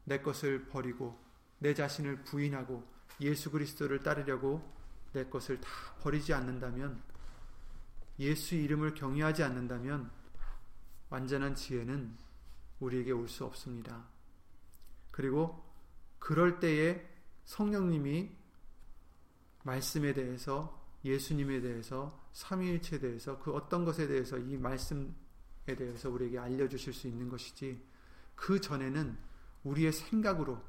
내 0.04 0.20
것을 0.22 0.68
버리고 0.68 1.22
내 1.58 1.74
자신을 1.74 2.24
부인하고 2.24 2.97
예수 3.20 3.50
그리스도를 3.50 4.02
따르려고 4.02 4.62
내 5.12 5.24
것을 5.24 5.60
다 5.60 5.68
버리지 6.02 6.32
않는다면 6.34 7.02
예수 8.18 8.54
이름을 8.54 8.94
경외하지 8.94 9.42
않는다면 9.42 10.10
완전한 11.10 11.54
지혜는 11.54 12.16
우리에게 12.80 13.12
올 13.12 13.28
수 13.28 13.44
없습니다. 13.44 14.06
그리고 15.10 15.64
그럴 16.18 16.60
때에 16.60 17.04
성령님이 17.44 18.30
말씀에 19.64 20.12
대해서 20.14 20.78
예수님에 21.04 21.60
대해서 21.60 22.28
삼위일체에 22.32 22.98
대해서 23.00 23.38
그 23.38 23.52
어떤 23.52 23.84
것에 23.84 24.06
대해서 24.06 24.38
이 24.38 24.56
말씀에 24.56 25.08
대해서 25.66 26.10
우리에게 26.10 26.38
알려주실 26.38 26.92
수 26.92 27.08
있는 27.08 27.28
것이지 27.28 27.82
그 28.34 28.60
전에는 28.60 29.16
우리의 29.64 29.92
생각으로 29.92 30.62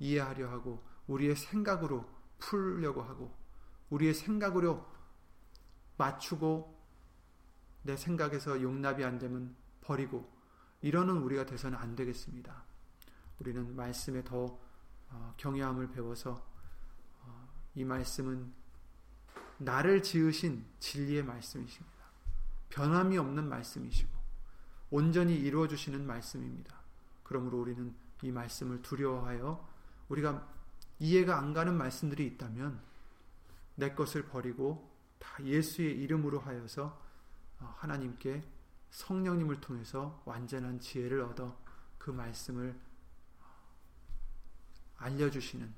이해하려 0.00 0.50
하고 0.50 0.82
우리의 1.06 1.36
생각으로 1.36 2.08
풀려고 2.38 3.02
하고 3.02 3.34
우리의 3.90 4.14
생각으로 4.14 4.86
맞추고 5.96 6.74
내 7.82 7.96
생각에서 7.96 8.60
용납이 8.60 9.04
안 9.04 9.18
되면 9.18 9.54
버리고 9.80 10.32
이러는 10.80 11.18
우리가 11.18 11.46
돼서는 11.46 11.78
안 11.78 11.94
되겠습니다. 11.94 12.64
우리는 13.40 13.74
말씀에 13.74 14.24
더 14.24 14.58
어, 15.10 15.34
경외함을 15.36 15.90
배워서 15.90 16.44
어, 17.22 17.48
이 17.74 17.84
말씀은 17.84 18.52
나를 19.58 20.02
지으신 20.02 20.64
진리의 20.80 21.24
말씀이십니다. 21.24 21.94
변함이 22.70 23.16
없는 23.18 23.48
말씀이시고 23.48 24.10
온전히 24.90 25.36
이루어 25.36 25.68
주시는 25.68 26.06
말씀입니다. 26.06 26.74
그러므로 27.22 27.60
우리는 27.60 27.94
이 28.22 28.30
말씀을 28.30 28.82
두려워하여 28.82 29.68
우리가 30.08 30.53
이해가 30.98 31.38
안 31.38 31.52
가는 31.52 31.76
말씀들이 31.76 32.26
있다면 32.26 32.80
내 33.76 33.94
것을 33.94 34.26
버리고 34.26 34.90
다 35.18 35.42
예수의 35.44 35.98
이름으로 36.00 36.38
하여서 36.40 37.00
어, 37.60 37.74
하나님께 37.78 38.42
성령님을 38.90 39.60
통해서 39.60 40.22
완전한 40.24 40.78
지혜를 40.78 41.20
얻어 41.22 41.58
그 41.98 42.10
말씀을 42.10 42.78
알려주시는 44.96 45.74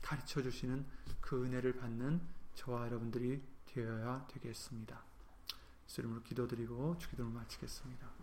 가르쳐 0.00 0.42
주시는 0.42 0.86
그 1.20 1.44
은혜를 1.44 1.76
받는 1.76 2.20
저와 2.54 2.86
여러분들이 2.86 3.42
되어야 3.66 4.26
되겠습니다. 4.28 5.02
이름으로 5.98 6.22
기도드리고 6.22 6.96
주기도를 6.98 7.30
마치겠습니다. 7.32 8.17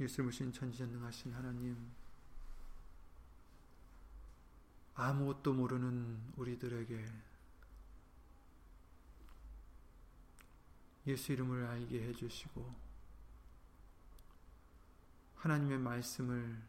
예수님신 0.00 0.52
천지전능하신 0.52 1.32
하나님 1.32 1.92
아무것도 4.94 5.52
모르는 5.52 6.32
우리들에게 6.36 7.12
예수 11.06 11.32
이름을 11.32 11.66
알게 11.66 12.02
해주시고 12.08 12.74
하나님의 15.36 15.78
말씀을 15.78 16.60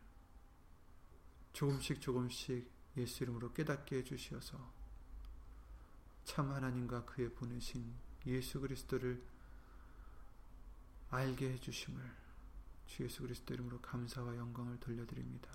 조금씩 1.54 2.02
조금씩 2.02 2.70
예수 2.98 3.24
이름으로 3.24 3.54
깨닫게 3.54 3.98
해주시어서 3.98 4.72
참 6.26 6.52
하나님과 6.52 7.06
그의 7.06 7.30
보내신 7.30 7.92
예수 8.26 8.60
그리스도를 8.60 9.24
알게 11.10 11.54
해주심을 11.54 12.25
주 12.88 13.04
예수 13.04 13.22
그리스도 13.22 13.54
이름으로 13.54 13.82
감사와 13.82 14.36
영광을 14.38 14.80
돌려드립니다. 14.80 15.50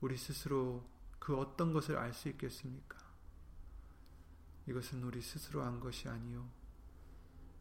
우리 0.00 0.16
스스로 0.16 0.88
그 1.18 1.36
어떤 1.36 1.72
것을 1.72 1.96
알 1.96 2.12
수 2.12 2.28
있겠습니까? 2.28 2.96
이것은 4.66 5.02
우리 5.02 5.20
스스로 5.20 5.62
안 5.62 5.80
것이 5.80 6.08
아니요 6.08 6.48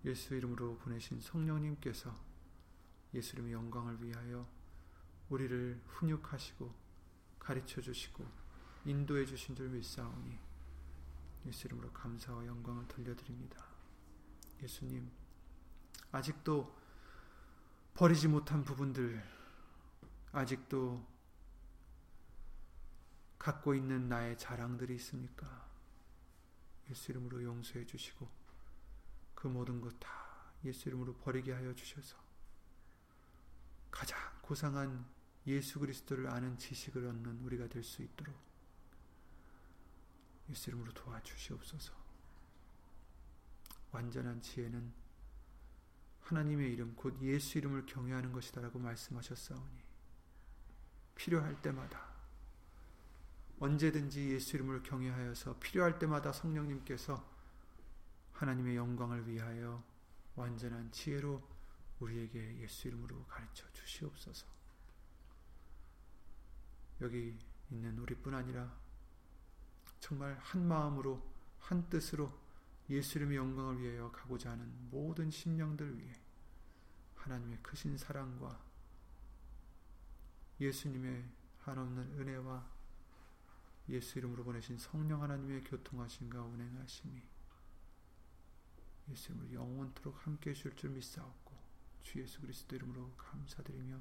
예수 0.06 0.36
이름으로 0.36 0.78
보내신 0.78 1.22
성령님께서 1.22 2.14
예수 3.14 3.36
이름의 3.36 3.54
영광을 3.54 4.04
위하여 4.04 4.48
우리를 5.30 5.82
훈육하시고 5.88 6.74
가르쳐 7.40 7.82
주시고 7.82 8.26
인도해 8.86 9.26
주신 9.26 9.56
줄 9.56 9.70
믿사오니 9.70 10.38
예수 11.46 11.68
이름으로 11.68 11.92
감사와 11.92 12.46
영광을 12.46 12.88
돌려드립니다. 12.88 13.66
예수님 14.62 15.10
아직도 16.12 16.76
버리지 17.98 18.28
못한 18.28 18.64
부분들 18.64 19.24
아직도 20.32 21.04
갖고 23.40 23.74
있는 23.74 24.08
나의 24.08 24.38
자랑들이 24.38 24.94
있습니까? 24.98 25.68
예수 26.92 27.10
이름으로 27.12 27.42
용서해 27.44 27.88
주시고 27.88 28.30
그 29.34 29.48
모든 29.48 29.82
것 29.82 30.00
다 30.00 30.12
예수 30.64 30.90
이름으로 30.90 31.16
버리게 31.16 31.52
하여 31.54 31.74
주셔서 31.74 32.16
가장 33.90 34.20
고상한 34.44 35.04
예수 35.48 35.80
그리스도를 35.80 36.28
아는 36.28 36.56
지식을 36.56 37.04
얻는 37.04 37.40
우리가 37.42 37.68
될 37.68 37.84
수 37.84 38.04
있도록 38.04 38.36
예수 40.50 40.70
이름으로 40.70 40.94
도와주시옵소서. 40.94 41.94
완전한 43.92 44.40
지혜는 44.40 44.94
하나님의 46.28 46.74
이름 46.74 46.94
곧 46.96 47.18
예수 47.22 47.58
이름을 47.58 47.86
경외하는 47.86 48.34
것이다라고 48.34 48.80
말씀하셨사오니 48.80 49.88
필요할 51.16 51.62
때마다 51.62 52.06
언제든지 53.60 54.32
예수 54.34 54.58
이름을 54.58 54.84
경외하여서 54.84 55.58
필요할 55.60 55.98
때마다 56.00 56.34
성령님께서 56.34 57.24
하나님의 58.34 58.76
영광을 58.76 59.28
위하여 59.28 59.82
완전한 60.36 60.92
지혜로 60.92 61.42
우리에게 62.02 62.60
예수 62.60 62.90
이름으로 62.90 63.26
가르쳐 63.26 63.66
주시옵소서. 63.72 64.46
여기 67.02 67.36
있는 67.72 67.98
우리뿐 67.98 68.34
아니라 68.34 68.72
정말 70.00 70.38
한 70.40 70.68
마음으로 70.68 71.24
한 71.60 71.90
뜻으로 71.90 72.32
예수 72.90 73.18
이름의 73.18 73.38
영광을 73.38 73.80
위하여 73.82 74.12
가고자 74.12 74.52
하는 74.52 74.72
모든 74.90 75.30
심령들 75.30 76.00
위해 76.00 76.22
하나님의 77.16 77.60
크신 77.62 77.98
사랑과 77.98 78.62
예수님의 80.60 81.26
한없는 81.60 82.20
은혜와 82.20 82.66
예수 83.90 84.20
이름으로 84.20 84.44
보내신 84.44 84.78
성령 84.78 85.22
하나님의 85.22 85.64
교통하심과 85.66 86.42
운행하심이 86.42 87.22
예수님을 89.10 89.54
영원토록 89.54 90.26
함께 90.26 90.52
해줄 90.52 90.76
줄 90.76 90.90
믿사옵고 90.92 91.56
주 92.04 92.22
예수 92.22 92.42
그리스도 92.42 92.76
이름으로 92.76 93.12
감사드리며 93.18 94.00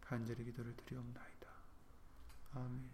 간절히 0.00 0.44
기도를 0.44 0.74
드리옵나이다. 0.76 1.48
아멘 2.54 2.90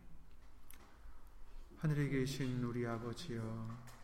하늘에 1.79 2.09
계신 2.09 2.63
우리 2.65 2.87
아버지여 2.87 4.04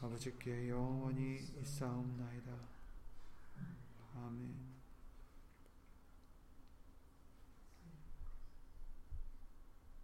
아버지께 0.00 0.70
영원히 0.70 1.36
있사옵나이다. 1.60 2.52
아멘 4.14 4.69